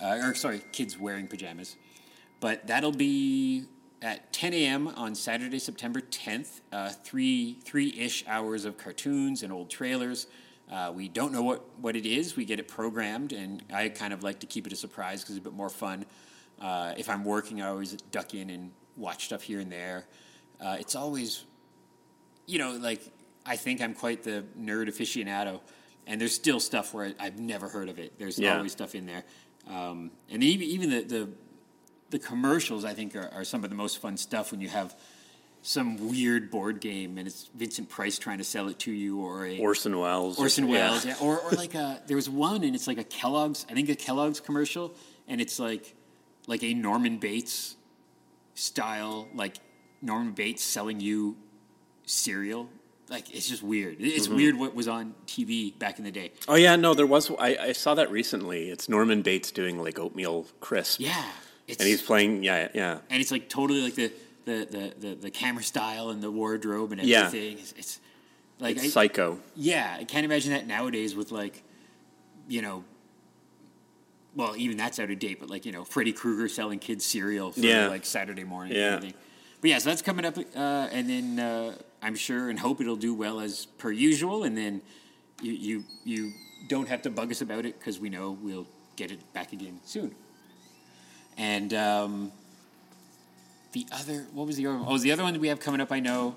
uh, 0.03 0.19
or 0.23 0.35
sorry, 0.35 0.61
kids 0.73 0.99
wearing 0.99 1.27
pajamas. 1.27 1.77
But 2.41 2.67
that'll 2.67 2.93
be 2.93 3.67
at 4.03 4.33
10 4.33 4.53
a.m. 4.53 4.89
on 4.89 5.15
Saturday, 5.15 5.61
September 5.61 6.01
10th. 6.01 6.61
Uh, 6.73 6.91
three 6.91 7.59
three 7.65 7.95
ish 7.97 8.25
hours 8.27 8.65
of 8.65 8.77
cartoons 8.77 9.45
and 9.45 9.53
old 9.53 9.71
trailers. 9.71 10.27
Uh, 10.73 10.91
we 10.91 11.07
don't 11.07 11.33
know 11.33 11.43
what, 11.43 11.63
what 11.81 11.97
it 11.97 12.07
is. 12.07 12.35
We 12.35 12.47
get 12.47 12.59
it 12.59 12.67
programmed, 12.67 13.33
and 13.33 13.63
I 13.73 13.91
kind 13.91 14.15
of 14.15 14.23
like 14.23 14.41
to 14.41 14.47
keep 14.47 14.67
it 14.67 14.73
a 14.73 14.77
surprise 14.77 15.21
because 15.21 15.37
it's 15.37 15.43
a 15.47 15.51
bit 15.51 15.57
more 15.57 15.69
fun. 15.69 16.07
Uh, 16.59 16.95
if 16.97 17.11
I'm 17.11 17.25
working, 17.25 17.61
I 17.61 17.69
always 17.69 17.93
duck 18.11 18.33
in 18.35 18.49
and 18.49 18.71
watch 18.97 19.27
stuff 19.27 19.43
here 19.43 19.61
and 19.61 19.71
there. 19.71 20.07
Uh, 20.59 20.77
it's 20.81 20.97
always, 20.97 21.45
you 22.47 22.59
know, 22.59 22.73
like 22.73 23.03
I 23.45 23.57
think 23.57 23.83
I'm 23.83 23.93
quite 23.93 24.23
the 24.23 24.45
nerd 24.59 24.89
aficionado, 24.89 25.61
and 26.07 26.19
there's 26.19 26.35
still 26.35 26.59
stuff 26.59 26.95
where 26.95 27.13
I, 27.21 27.25
have 27.25 27.39
never 27.39 27.69
heard 27.69 27.91
of 27.91 27.99
it. 27.99 28.19
There's 28.19 28.39
Yeah. 28.39 28.57
always 28.57 28.73
stuff 28.73 28.95
in 28.95 29.05
there, 29.05 29.25
um, 29.69 30.11
and 30.31 30.43
even 30.43 30.67
even 30.69 30.91
the, 30.91 31.03
the 31.03 31.29
the 32.11 32.19
commercials 32.19 32.85
I 32.85 32.95
think 32.95 33.15
are, 33.15 33.29
are 33.35 33.45
some 33.45 33.63
of 33.65 33.69
the 33.69 33.77
most 33.77 33.99
fun 33.99 34.17
stuff 34.17 34.53
when 34.53 34.61
you 34.63 34.69
have 34.69 34.95
some 35.65 36.09
weird 36.11 36.51
board 36.51 36.81
game 36.81 37.19
and 37.19 37.27
it's 37.29 37.49
Vincent 37.55 37.89
Price 37.89 38.19
trying 38.19 38.39
to 38.39 38.45
sell 38.45 38.69
it 38.69 38.79
to 38.81 38.91
you 38.91 39.21
or 39.21 39.47
a 39.47 39.59
Orson 39.61 39.97
Welles. 39.99 40.39
Orson 40.39 40.67
yeah. 40.69 40.91
Welles, 40.91 41.07
yeah. 41.07 41.15
Or, 41.23 41.39
or 41.39 41.51
like 41.53 41.75
a, 41.75 42.03
there 42.07 42.17
was 42.17 42.29
one, 42.29 42.65
and 42.65 42.75
it's 42.75 42.87
like 42.89 42.99
a 42.99 43.05
Kellogg's, 43.05 43.65
I 43.71 43.75
think 43.75 43.89
a 43.89 43.95
Kellogg's 43.95 44.41
commercial, 44.41 44.93
and 45.29 45.41
it's 45.41 45.59
like, 45.61 45.95
like 46.49 46.65
a 46.65 46.75
Norman 46.75 47.19
Bates 47.19 47.77
style, 48.55 49.29
like 49.35 49.57
Norman 50.01 50.33
Bates 50.33 50.63
selling 50.65 51.01
you 51.01 51.37
cereal. 52.07 52.69
Like 53.09 53.35
it's 53.35 53.49
just 53.49 53.63
weird. 53.63 53.97
It's 54.01 54.27
Mm-hmm. 54.27 54.37
weird 54.37 54.59
what 54.59 54.75
was 54.75 54.89
on 54.89 55.15
TV 55.27 55.79
back 55.79 55.99
in 55.99 56.05
the 56.05 56.11
day. 56.11 56.33
Oh 56.49 56.55
yeah, 56.55 56.77
no, 56.77 56.95
there 56.95 57.07
was. 57.07 57.31
I, 57.39 57.57
I 57.61 57.73
saw 57.73 57.95
that 57.95 58.11
recently. 58.11 58.71
It's 58.71 58.89
Norman 58.89 59.23
Bates 59.23 59.51
doing 59.51 59.79
like 59.79 59.99
oatmeal 59.99 60.47
crisp, 60.61 60.99
Yeah, 61.01 61.23
it's, 61.69 61.79
and 61.79 61.89
he's 61.89 62.01
playing. 62.01 62.43
Yeah, 62.43 62.69
yeah. 62.75 62.99
and 63.11 63.21
it's 63.21 63.31
like 63.31 63.49
totally 63.51 63.83
like 63.83 63.95
the 63.97 64.11
the, 64.45 64.67
the, 64.71 65.09
the, 65.09 65.15
the 65.15 65.31
camera 65.31 65.63
style 65.63 66.11
and 66.11 66.23
the 66.23 66.31
wardrobe 66.31 66.93
and 66.93 67.03
Yeah. 67.03 67.27
everything. 67.27 67.59
It's, 67.59 67.73
it's 67.73 68.01
like 68.59 68.77
It's 68.77 68.87
I- 68.87 68.89
psycho. 68.89 69.39
Yeah, 69.57 69.97
I 69.99 70.05
can't 70.05 70.25
imagine 70.25 70.53
that 70.53 70.67
nowadays 70.67 71.15
with 71.15 71.31
like, 71.33 71.63
you 72.49 72.63
know, 72.63 72.85
well, 74.35 74.57
even 74.57 74.77
that's 74.77 74.99
out 74.99 75.11
of 75.11 75.19
date, 75.19 75.39
but 75.41 75.51
like, 75.51 75.67
you 75.67 75.73
know, 75.73 75.85
Freddy 75.85 76.13
Krueger 76.13 76.49
selling 76.49 76.79
kids 76.79 77.05
cereal 77.05 77.53
for 77.53 77.61
Yeah. 77.61 77.89
like 77.89 78.05
Saturday 78.07 78.45
morning 78.45 78.75
Yeah. 78.77 79.01
But 79.61 79.71
yeah, 79.71 79.79
so 79.79 79.91
that's 79.91 80.03
coming 80.03 80.25
up, 80.25 80.37
uh, 80.39 80.89
and 80.91 81.09
then 81.09 81.39
uh, 81.39 81.77
I'm 82.03 82.17
sure 82.17 82.51
and 82.51 82.59
hope 82.59 82.81
it'll 82.81 82.97
do 82.97 83.15
well 83.15 83.39
as 83.39 83.67
per 83.79 83.93
usual, 83.93 84.43
and 84.43 84.57
then 84.59 84.83
you 85.41 85.53
you, 85.53 85.85
you 86.05 86.33
don't 86.69 86.89
have 86.89 87.03
to 87.03 87.11
bug 87.11 87.31
us 87.31 87.43
about 87.43 87.65
it 87.65 87.79
because 87.79 88.01
we 88.01 88.09
know 88.09 88.33
we'll 88.43 88.67
get 88.97 89.13
it 89.13 89.21
back 89.33 89.53
again 89.53 89.79
soon. 89.85 90.15
And 91.39 91.73
um, 91.75 92.33
the 93.73 93.87
other, 93.93 94.27
what 94.33 94.47
was 94.47 94.57
the 94.57 94.67
other? 94.67 94.81
Oh, 94.87 94.99
the 94.99 95.13
other 95.13 95.23
one 95.23 95.39
we 95.41 95.49
have 95.49 95.61
coming 95.61 95.81
up. 95.81 95.91
I 95.93 96.01
know 96.01 96.37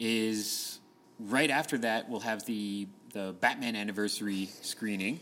is 0.00 0.80
right 1.20 1.50
after 1.50 1.78
that 1.78 2.08
we'll 2.08 2.20
have 2.20 2.44
the 2.46 2.86
the 3.12 3.34
Batman 3.40 3.76
anniversary 3.76 4.48
screening, 4.62 5.20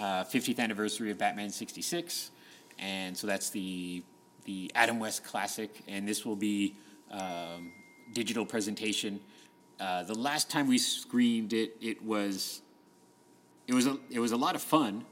uh, 0.00 0.24
50th 0.24 0.58
anniversary 0.58 1.10
of 1.10 1.18
Batman 1.18 1.50
'66, 1.50 2.30
and 2.78 3.16
so 3.16 3.26
that's 3.26 3.50
the 3.50 4.02
the 4.46 4.70
Adam 4.74 4.98
West 4.98 5.22
classic, 5.24 5.82
and 5.86 6.08
this 6.08 6.24
will 6.24 6.34
be 6.36 6.74
um, 7.10 7.72
digital 8.14 8.46
presentation. 8.46 9.20
Uh, 9.78 10.02
the 10.02 10.14
last 10.14 10.50
time 10.50 10.66
we 10.66 10.78
screened 10.78 11.52
it, 11.52 11.76
it 11.80 12.02
was 12.02 12.62
it 13.68 13.74
was 13.74 13.86
a 13.86 13.98
it 14.10 14.18
was 14.18 14.32
a 14.32 14.36
lot 14.36 14.54
of 14.54 14.62
fun. 14.62 15.04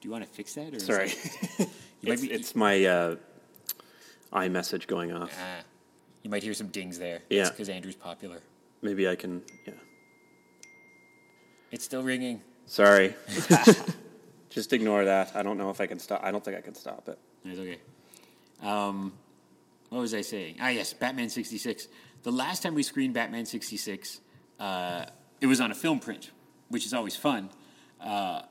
Do 0.00 0.08
you 0.08 0.10
want 0.10 0.24
to 0.24 0.30
fix 0.30 0.54
that? 0.54 0.74
Or 0.74 0.80
Sorry, 0.80 1.08
that- 1.08 1.58
you 2.00 2.08
might 2.08 2.12
it's, 2.14 2.22
be- 2.22 2.32
it's 2.32 2.56
my 2.56 2.84
uh, 2.84 3.16
iMessage 4.32 4.86
going 4.86 5.12
off. 5.12 5.32
Ah, 5.40 5.62
you 6.22 6.30
might 6.30 6.42
hear 6.42 6.54
some 6.54 6.68
dings 6.68 6.98
there. 6.98 7.20
Yeah. 7.30 7.48
because 7.48 7.68
Andrew's 7.68 7.96
popular. 7.96 8.40
Maybe 8.82 9.08
I 9.08 9.16
can. 9.16 9.42
Yeah. 9.66 9.74
It's 11.70 11.84
still 11.84 12.02
ringing. 12.02 12.40
Sorry. 12.66 13.14
Just 14.50 14.72
ignore 14.72 15.04
that. 15.04 15.32
I 15.34 15.42
don't 15.42 15.58
know 15.58 15.70
if 15.70 15.80
I 15.80 15.86
can 15.86 15.98
stop. 15.98 16.22
I 16.22 16.30
don't 16.30 16.44
think 16.44 16.56
I 16.56 16.60
can 16.60 16.74
stop 16.74 17.08
it. 17.08 17.18
It's 17.44 17.58
okay. 17.60 17.78
Um, 18.62 19.12
what 19.90 20.00
was 20.00 20.14
I 20.14 20.22
saying? 20.22 20.56
Ah, 20.60 20.68
yes, 20.68 20.92
Batman 20.92 21.28
66. 21.28 21.88
The 22.22 22.32
last 22.32 22.62
time 22.62 22.74
we 22.74 22.82
screened 22.82 23.14
Batman 23.14 23.46
66, 23.46 24.20
uh, 24.58 25.06
it 25.40 25.46
was 25.46 25.60
on 25.60 25.70
a 25.70 25.74
film 25.74 26.00
print, 26.00 26.30
which 26.68 26.84
is 26.84 26.92
always 26.92 27.16
fun. 27.16 27.50
Uh, 28.00 28.42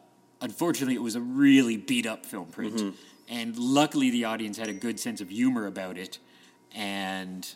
unfortunately, 0.42 0.96
it 0.96 1.02
was 1.02 1.16
a 1.16 1.22
really 1.22 1.78
beat 1.78 2.06
up 2.06 2.26
film 2.26 2.48
print. 2.48 2.96
And 3.30 3.58
luckily, 3.58 4.10
the 4.10 4.26
audience 4.26 4.58
had 4.58 4.68
a 4.70 4.74
good 4.74 5.00
sense 5.00 5.20
of 5.22 5.30
humor 5.30 5.66
about 5.68 5.98
it. 5.98 6.20
And, 6.74 7.48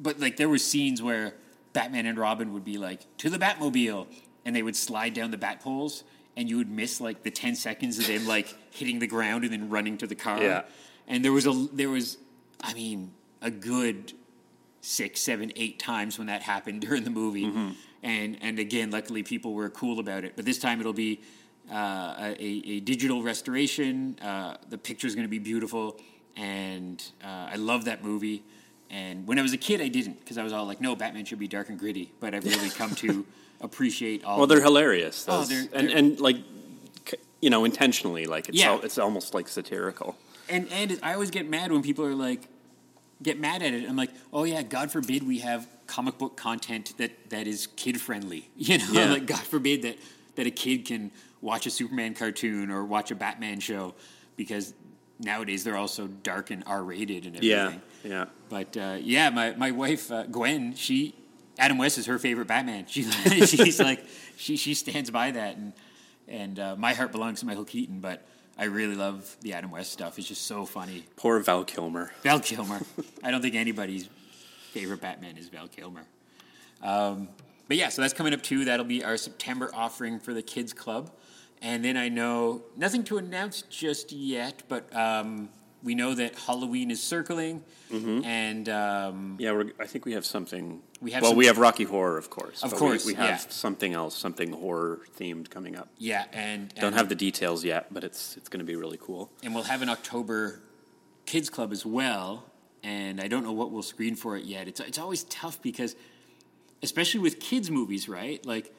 but 0.00 0.20
like, 0.20 0.36
there 0.36 0.48
were 0.48 0.58
scenes 0.58 1.02
where 1.02 1.34
Batman 1.72 2.06
and 2.06 2.18
Robin 2.18 2.52
would 2.52 2.64
be 2.64 2.78
like, 2.78 3.00
to 3.18 3.30
the 3.30 3.38
Batmobile. 3.38 4.06
And 4.44 4.54
they 4.54 4.62
would 4.62 4.76
slide 4.76 5.14
down 5.14 5.30
the 5.30 5.36
bat 5.38 5.60
poles. 5.60 6.04
And 6.36 6.48
you 6.48 6.56
would 6.58 6.70
miss 6.70 7.00
like 7.00 7.24
the 7.24 7.30
10 7.32 7.56
seconds 7.56 7.98
of 7.98 8.06
them 8.06 8.24
like 8.26 8.54
hitting 8.70 9.00
the 9.00 9.08
ground 9.08 9.42
and 9.44 9.52
then 9.52 9.68
running 9.68 9.98
to 9.98 10.06
the 10.06 10.14
car 10.14 10.40
Yeah. 10.40 10.62
and 11.08 11.24
there 11.24 11.32
was 11.32 11.46
a 11.46 11.66
there 11.72 11.88
was 11.90 12.16
i 12.62 12.72
mean 12.74 13.10
a 13.42 13.50
good 13.50 14.12
six 14.80 15.18
seven 15.20 15.50
eight 15.56 15.80
times 15.80 16.16
when 16.16 16.28
that 16.28 16.42
happened 16.42 16.80
during 16.86 17.02
the 17.02 17.10
movie 17.10 17.46
Mm-hmm. 17.46 17.70
and 18.04 18.38
and 18.40 18.60
again 18.60 18.92
luckily 18.92 19.24
people 19.24 19.52
were 19.52 19.68
cool 19.68 19.98
about 19.98 20.22
it 20.24 20.34
but 20.36 20.44
this 20.44 20.58
time 20.60 20.78
it'll 20.78 20.92
be 20.92 21.20
uh, 21.70 22.34
a, 22.38 22.62
a 22.76 22.80
digital 22.80 23.22
restoration 23.22 24.18
uh, 24.22 24.56
the 24.70 24.78
is 25.04 25.14
going 25.14 25.24
to 25.24 25.28
be 25.28 25.38
beautiful 25.38 25.96
and 26.36 27.02
uh, 27.24 27.48
i 27.52 27.56
love 27.56 27.84
that 27.84 28.02
movie 28.04 28.42
and 28.90 29.26
when 29.26 29.38
i 29.38 29.42
was 29.42 29.52
a 29.52 29.56
kid 29.58 29.80
i 29.80 29.88
didn't 29.88 30.18
because 30.20 30.38
i 30.38 30.42
was 30.42 30.52
all 30.52 30.64
like 30.66 30.80
no 30.80 30.94
batman 30.96 31.24
should 31.24 31.38
be 31.38 31.48
dark 31.48 31.68
and 31.68 31.78
gritty 31.78 32.10
but 32.20 32.34
i've 32.34 32.44
really 32.44 32.70
come 32.70 32.94
to 32.94 33.26
appreciate 33.60 34.24
all 34.24 34.38
Well, 34.38 34.46
they're 34.46 34.58
the- 34.58 34.64
hilarious. 34.64 35.24
Oh, 35.28 35.44
they're- 35.44 35.68
and 35.72 35.88
they're- 35.88 35.96
and 35.96 36.20
like, 36.20 36.36
you 37.40 37.50
know, 37.50 37.64
intentionally, 37.64 38.24
like 38.26 38.48
it's 38.48 38.56
Yeah. 38.58 38.70
al- 38.72 38.82
it's 38.82 38.98
almost 38.98 39.34
like 39.34 39.48
satirical. 39.48 40.16
And 40.48 40.68
and 40.70 40.98
I 41.02 41.14
always 41.14 41.30
get 41.32 41.48
mad 41.48 41.72
when 41.72 41.82
people 41.82 42.04
are 42.04 42.14
like, 42.14 42.46
get 43.20 43.38
mad 43.40 43.62
at 43.62 43.74
it. 43.74 43.88
I'm 43.88 43.96
like, 43.96 44.10
oh 44.32 44.44
yeah, 44.44 44.62
God 44.62 44.92
forbid 44.92 45.26
we 45.26 45.40
have 45.40 45.66
comic 45.88 46.18
book 46.18 46.36
content 46.36 46.94
that 46.98 47.30
that 47.30 47.48
is 47.48 47.66
kid 47.74 48.00
friendly. 48.00 48.48
You 48.56 48.78
know, 48.78 48.84
Yeah. 48.92 49.10
like 49.10 49.26
God 49.26 49.40
forbid 49.40 49.82
that 49.82 49.96
that 50.36 50.46
a 50.46 50.52
kid 50.52 50.84
can 50.84 51.10
watch 51.40 51.66
a 51.66 51.70
Superman 51.70 52.14
cartoon 52.14 52.70
or 52.70 52.84
watch 52.84 53.10
a 53.10 53.14
Batman 53.14 53.60
show 53.60 53.94
because 54.36 54.74
nowadays 55.18 55.64
they're 55.64 55.76
also 55.76 56.06
dark 56.06 56.50
and 56.50 56.62
R 56.66 56.82
rated 56.82 57.26
and 57.26 57.36
everything. 57.36 57.82
Yeah, 58.04 58.10
yeah. 58.10 58.24
But 58.48 58.76
uh, 58.76 58.98
yeah, 59.00 59.30
my 59.30 59.52
my 59.52 59.70
wife 59.70 60.10
uh, 60.10 60.24
Gwen, 60.24 60.74
she 60.74 61.14
Adam 61.58 61.78
West 61.78 61.98
is 61.98 62.06
her 62.06 62.18
favorite 62.18 62.48
Batman. 62.48 62.86
She 62.86 63.02
she's 63.46 63.80
like 63.80 64.04
she 64.36 64.56
she 64.56 64.74
stands 64.74 65.10
by 65.10 65.30
that, 65.32 65.56
and 65.56 65.72
and 66.26 66.58
uh, 66.58 66.76
my 66.76 66.94
heart 66.94 67.12
belongs 67.12 67.40
to 67.40 67.46
Michael 67.46 67.64
Keaton. 67.64 68.00
But 68.00 68.26
I 68.56 68.64
really 68.64 68.94
love 68.94 69.36
the 69.40 69.54
Adam 69.54 69.70
West 69.70 69.92
stuff. 69.92 70.18
It's 70.18 70.28
just 70.28 70.46
so 70.46 70.64
funny. 70.66 71.04
Poor 71.16 71.38
Val 71.40 71.64
Kilmer. 71.64 72.12
Val 72.22 72.40
Kilmer. 72.40 72.80
I 73.22 73.30
don't 73.30 73.42
think 73.42 73.54
anybody's 73.54 74.08
favorite 74.72 75.00
Batman 75.00 75.36
is 75.36 75.48
Val 75.48 75.68
Kilmer. 75.68 76.04
Um, 76.82 77.28
but 77.66 77.76
yeah, 77.76 77.88
so 77.90 78.02
that's 78.02 78.14
coming 78.14 78.32
up 78.32 78.42
too. 78.42 78.64
That'll 78.64 78.86
be 78.86 79.04
our 79.04 79.16
September 79.16 79.70
offering 79.74 80.18
for 80.18 80.32
the 80.32 80.42
Kids 80.42 80.72
Club. 80.72 81.10
And 81.60 81.84
then 81.84 81.96
I 81.96 82.08
know 82.08 82.62
nothing 82.76 83.04
to 83.04 83.18
announce 83.18 83.62
just 83.62 84.12
yet, 84.12 84.62
but 84.68 84.94
um, 84.94 85.48
we 85.82 85.94
know 85.94 86.14
that 86.14 86.36
Halloween 86.36 86.90
is 86.90 87.02
circling, 87.02 87.62
and 87.90 88.68
um, 88.68 89.36
Yeah, 89.38 89.52
we're, 89.52 89.72
I 89.78 89.86
think 89.86 90.04
we 90.04 90.12
have 90.12 90.24
something. 90.26 90.82
We 91.00 91.12
have 91.12 91.22
well, 91.22 91.34
we 91.34 91.46
have 91.46 91.58
Rocky 91.58 91.84
Horror, 91.84 92.18
of 92.18 92.30
course. 92.30 92.62
Of 92.62 92.70
but 92.70 92.78
course, 92.78 93.04
we, 93.04 93.12
we 93.12 93.16
have 93.16 93.28
yeah. 93.28 93.50
something 93.50 93.94
else, 93.94 94.16
something 94.16 94.52
horror 94.52 95.00
themed 95.18 95.50
coming 95.50 95.76
up. 95.76 95.88
yeah, 95.98 96.24
and, 96.32 96.74
Don't 96.74 96.86
and 96.86 96.96
have 96.96 97.08
the 97.08 97.14
details 97.14 97.64
yet, 97.64 97.92
but 97.92 98.04
it's 98.04 98.36
it's 98.36 98.48
going 98.48 98.60
to 98.60 98.66
be 98.66 98.76
really 98.76 98.98
cool. 99.00 99.30
and 99.42 99.54
we'll 99.54 99.64
have 99.64 99.82
an 99.82 99.88
October 99.88 100.60
Kids 101.26 101.50
Club 101.50 101.72
as 101.72 101.84
well. 101.84 102.44
And 102.84 103.20
I 103.20 103.26
don't 103.26 103.42
know 103.42 103.52
what 103.52 103.72
we'll 103.72 103.82
screen 103.82 104.14
for 104.14 104.36
it 104.36 104.44
yet. 104.44 104.68
It's 104.68 104.80
it's 104.80 104.98
always 104.98 105.24
tough 105.24 105.60
because, 105.62 105.96
especially 106.82 107.20
with 107.20 107.40
kids 107.40 107.70
movies, 107.70 108.08
right? 108.08 108.44
Like, 108.46 108.72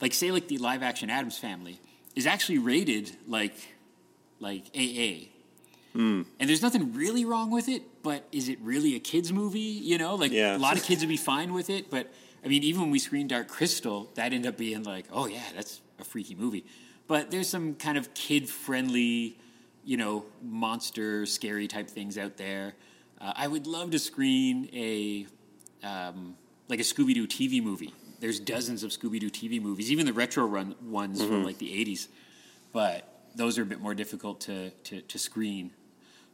like 0.00 0.12
say 0.12 0.30
like 0.32 0.48
the 0.48 0.58
live 0.58 0.82
action 0.82 1.10
Addams 1.10 1.38
Family 1.38 1.80
is 2.16 2.26
actually 2.26 2.58
rated 2.58 3.12
like 3.28 3.54
like 4.40 4.64
AA. 4.76 5.28
Hmm. 5.92 6.22
And 6.38 6.48
there's 6.50 6.60
nothing 6.62 6.92
really 6.92 7.24
wrong 7.24 7.50
with 7.50 7.68
it, 7.68 7.82
but 8.02 8.26
is 8.30 8.48
it 8.50 8.58
really 8.60 8.96
a 8.96 8.98
kids 9.00 9.32
movie? 9.32 9.60
You 9.60 9.96
know, 9.98 10.14
like 10.16 10.32
Yeah. 10.32 10.56
a 10.56 10.58
lot 10.58 10.76
of 10.76 10.82
kids 10.88 11.00
would 11.02 11.08
be 11.08 11.16
fine 11.16 11.54
with 11.54 11.70
it, 11.70 11.90
but 11.90 12.12
I 12.44 12.48
mean, 12.48 12.62
even 12.64 12.82
when 12.82 12.90
we 12.90 12.98
screened 12.98 13.30
Dark 13.30 13.48
Crystal, 13.48 14.10
that 14.14 14.32
ended 14.32 14.46
up 14.46 14.56
being 14.58 14.82
like, 14.82 15.06
oh 15.12 15.26
yeah, 15.26 15.42
that's 15.54 15.80
a 15.98 16.04
freaky 16.04 16.34
movie. 16.34 16.64
But 17.08 17.30
there's 17.30 17.48
some 17.48 17.74
kind 17.76 17.96
of 17.96 18.12
kid 18.14 18.48
friendly, 18.48 19.38
you 19.84 19.96
know, 19.96 20.24
monster, 20.42 21.24
scary 21.24 21.66
type 21.68 21.88
things 21.88 22.18
out 22.18 22.36
there. 22.36 22.74
Uh, 23.20 23.32
I 23.34 23.46
would 23.48 23.66
love 23.66 23.90
to 23.92 23.98
screen 23.98 24.68
a 24.74 25.26
um, 25.82 26.36
like 26.68 26.78
a 26.80 26.82
Scooby 26.82 27.14
Doo 27.14 27.26
TV 27.26 27.62
movie. 27.62 27.94
There's 28.20 28.40
dozens 28.40 28.82
of 28.82 28.90
Scooby 28.90 29.20
Doo 29.20 29.30
TV 29.30 29.60
movies, 29.60 29.90
even 29.92 30.06
the 30.06 30.12
retro 30.12 30.44
run 30.44 30.74
ones 30.82 31.22
from 31.22 31.44
like 31.44 31.58
the 31.58 31.68
'80s. 31.68 32.08
But 32.72 33.08
those 33.34 33.58
are 33.58 33.62
a 33.62 33.66
bit 33.66 33.80
more 33.80 33.94
difficult 33.94 34.40
to, 34.42 34.70
to, 34.70 35.00
to 35.02 35.18
screen. 35.18 35.70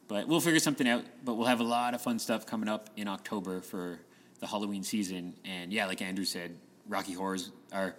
But 0.09 0.29
we'll 0.29 0.41
figure 0.41 0.61
something 0.61 0.89
out. 0.89 1.05
But 1.25 1.35
we'll 1.35 1.47
have 1.47 1.61
a 1.61 1.65
lot 1.65 1.95
of 1.95 2.03
fun 2.03 2.19
stuff 2.19 2.47
coming 2.47 2.69
up 2.69 2.91
in 2.97 3.09
October 3.09 3.61
for 3.61 3.99
the 4.41 4.47
Halloween 4.47 4.83
season. 4.83 5.35
And 5.45 5.73
yeah, 5.73 5.87
like 5.87 6.03
Andrew 6.03 6.25
said, 6.25 6.57
Rocky 6.89 7.13
Horrors, 7.13 7.51
our 7.73 7.95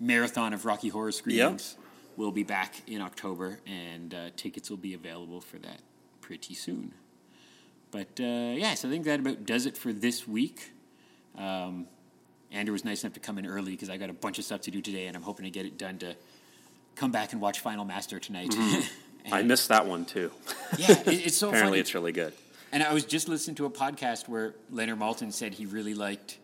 marathon 0.00 0.52
of 0.52 0.64
Rocky 0.64 0.88
Horror 0.88 1.12
screenings 1.12 1.76
We'll 2.18 2.32
be 2.32 2.42
back 2.42 2.82
in 2.88 3.00
October, 3.00 3.60
and 3.64 4.12
uh, 4.12 4.30
tickets 4.34 4.70
will 4.70 4.76
be 4.76 4.94
available 4.94 5.40
for 5.40 5.56
that 5.58 5.78
pretty 6.20 6.52
soon. 6.52 6.92
But 7.92 8.18
uh, 8.18 8.56
yeah, 8.56 8.74
so 8.74 8.88
I 8.88 8.90
think 8.90 9.04
that 9.04 9.20
about 9.20 9.46
does 9.46 9.66
it 9.66 9.76
for 9.76 9.92
this 9.92 10.26
week. 10.26 10.72
Um, 11.36 11.86
Andrew 12.52 12.72
was 12.72 12.84
nice 12.84 13.02
enough 13.04 13.14
to 13.14 13.20
come 13.20 13.38
in 13.38 13.46
early 13.46 13.72
because 13.72 13.90
I 13.90 13.96
got 13.96 14.10
a 14.10 14.14
bunch 14.14 14.38
of 14.38 14.44
stuff 14.44 14.62
to 14.62 14.70
do 14.70 14.80
today, 14.80 15.06
and 15.06 15.16
I'm 15.16 15.22
hoping 15.22 15.44
to 15.44 15.50
get 15.50 15.66
it 15.66 15.76
done 15.78 15.98
to 15.98 16.14
come 16.96 17.10
back 17.12 17.32
and 17.32 17.40
watch 17.40 17.60
Final 17.60 17.84
Master 17.84 18.18
tonight. 18.18 18.54
I 19.32 19.42
missed 19.42 19.68
that 19.68 19.86
one 19.86 20.04
too. 20.06 20.30
yeah, 20.78 20.92
it, 21.00 21.26
it's 21.26 21.36
so 21.36 21.48
Apparently, 21.48 21.72
funny. 21.72 21.80
it's 21.80 21.94
really 21.94 22.12
good. 22.12 22.32
And 22.72 22.82
I 22.82 22.92
was 22.94 23.04
just 23.04 23.28
listening 23.28 23.56
to 23.56 23.66
a 23.66 23.70
podcast 23.70 24.28
where 24.28 24.54
Leonard 24.70 24.98
Maltin 24.98 25.32
said 25.32 25.54
he 25.54 25.66
really 25.66 25.94
liked 25.94 26.38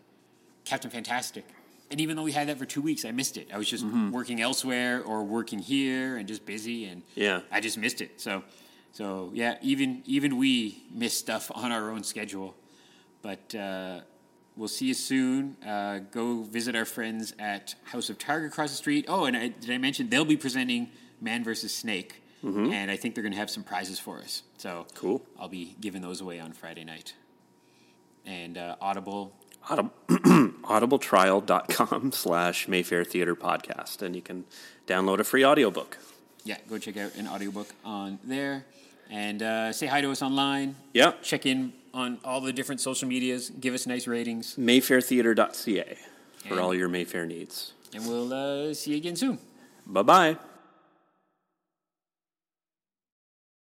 Captain 0.65 0.89
Fantastic. 0.91 1.45
And 1.91 2.01
even 2.01 2.15
though 2.15 2.23
we 2.23 2.31
had 2.31 2.47
that 2.49 2.57
for 2.57 2.65
two 2.65 2.81
weeks, 2.81 3.05
I 3.05 3.11
missed 3.11 3.37
it. 3.37 3.47
I 3.53 3.57
was 3.59 3.69
just 3.69 3.85
working 4.11 4.41
elsewhere 4.41 5.03
or 5.03 5.23
working 5.23 5.59
here 5.59 6.17
and 6.17 6.27
just 6.27 6.45
busy, 6.45 6.85
and 6.85 7.03
Yeah. 7.15 7.41
I 7.51 7.59
just 7.61 7.77
missed 7.77 8.01
it. 8.01 8.19
So, 8.19 8.43
so 8.91 9.29
yeah, 9.33 9.57
even 9.61 10.01
even 10.05 10.37
we 10.37 10.83
miss 10.91 11.15
stuff 11.17 11.51
on 11.53 11.71
our 11.71 11.91
own 11.91 12.03
schedule. 12.03 12.55
But 13.21 13.53
uh, 13.55 14.01
we'll 14.55 14.67
see 14.67 14.85
you 14.85 14.93
soon. 14.93 15.57
Uh, 15.65 15.99
go 16.11 16.43
visit 16.43 16.75
our 16.75 16.85
friends 16.85 17.33
at 17.39 17.75
House 17.85 18.09
of 18.09 18.17
Targ 18.17 18.45
across 18.47 18.71
the 18.71 18.77
street. 18.77 19.05
Oh, 19.07 19.25
and 19.25 19.35
I, 19.35 19.47
did 19.49 19.71
I 19.71 19.77
mention 19.77 20.09
they'll 20.09 20.25
be 20.25 20.37
presenting 20.37 20.89
Man 21.21 21.43
versus 21.43 21.73
Snake, 21.75 22.21
and 22.43 22.91
I 22.91 22.95
think 22.95 23.15
they're 23.15 23.23
going 23.23 23.33
to 23.33 23.39
have 23.39 23.49
some 23.49 23.63
prizes 23.63 23.97
for 23.99 24.19
us. 24.19 24.43
So 24.57 24.85
Cool. 24.93 25.23
I'll 25.39 25.47
be 25.49 25.75
giving 25.81 26.01
those 26.03 26.21
away 26.21 26.39
on 26.39 26.53
Friday 26.53 26.83
night. 26.83 27.15
And 28.25 28.57
uh, 28.57 28.75
Audible, 28.81 29.33
Audible, 29.69 29.91
audibletrial.com 30.09 32.11
slash 32.11 32.67
Mayfair 32.67 33.03
Theater 33.03 33.35
Podcast, 33.35 34.01
and 34.01 34.15
you 34.15 34.21
can 34.21 34.45
download 34.87 35.19
a 35.19 35.23
free 35.23 35.45
audiobook. 35.45 35.97
yeah, 36.43 36.57
go 36.69 36.77
check 36.77 36.97
out 36.97 37.15
an 37.15 37.27
audiobook 37.27 37.67
on 37.83 38.19
there. 38.23 38.65
And 39.09 39.41
uh, 39.43 39.71
say 39.71 39.85
hi 39.85 40.01
to 40.01 40.09
us 40.11 40.21
online. 40.23 40.75
Yep. 40.93 41.21
Check 41.23 41.45
in 41.45 41.73
on 41.95 42.19
all 42.23 42.41
the 42.41 42.53
different 42.53 42.81
social 42.81 43.07
medias. 43.07 43.49
Give 43.49 43.73
us 43.73 43.87
nice 43.87 44.05
ratings. 44.05 44.55
Mayfairtheater.ca 44.57 45.97
for 46.47 46.59
all 46.59 46.75
your 46.75 46.89
Mayfair 46.89 47.25
needs. 47.25 47.73
And 47.93 48.05
we'll 48.05 48.33
uh, 48.33 48.73
see 48.73 48.91
you 48.91 48.97
again 48.97 49.15
soon. 49.15 49.39
Bye 49.87 50.03
bye. 50.03 50.37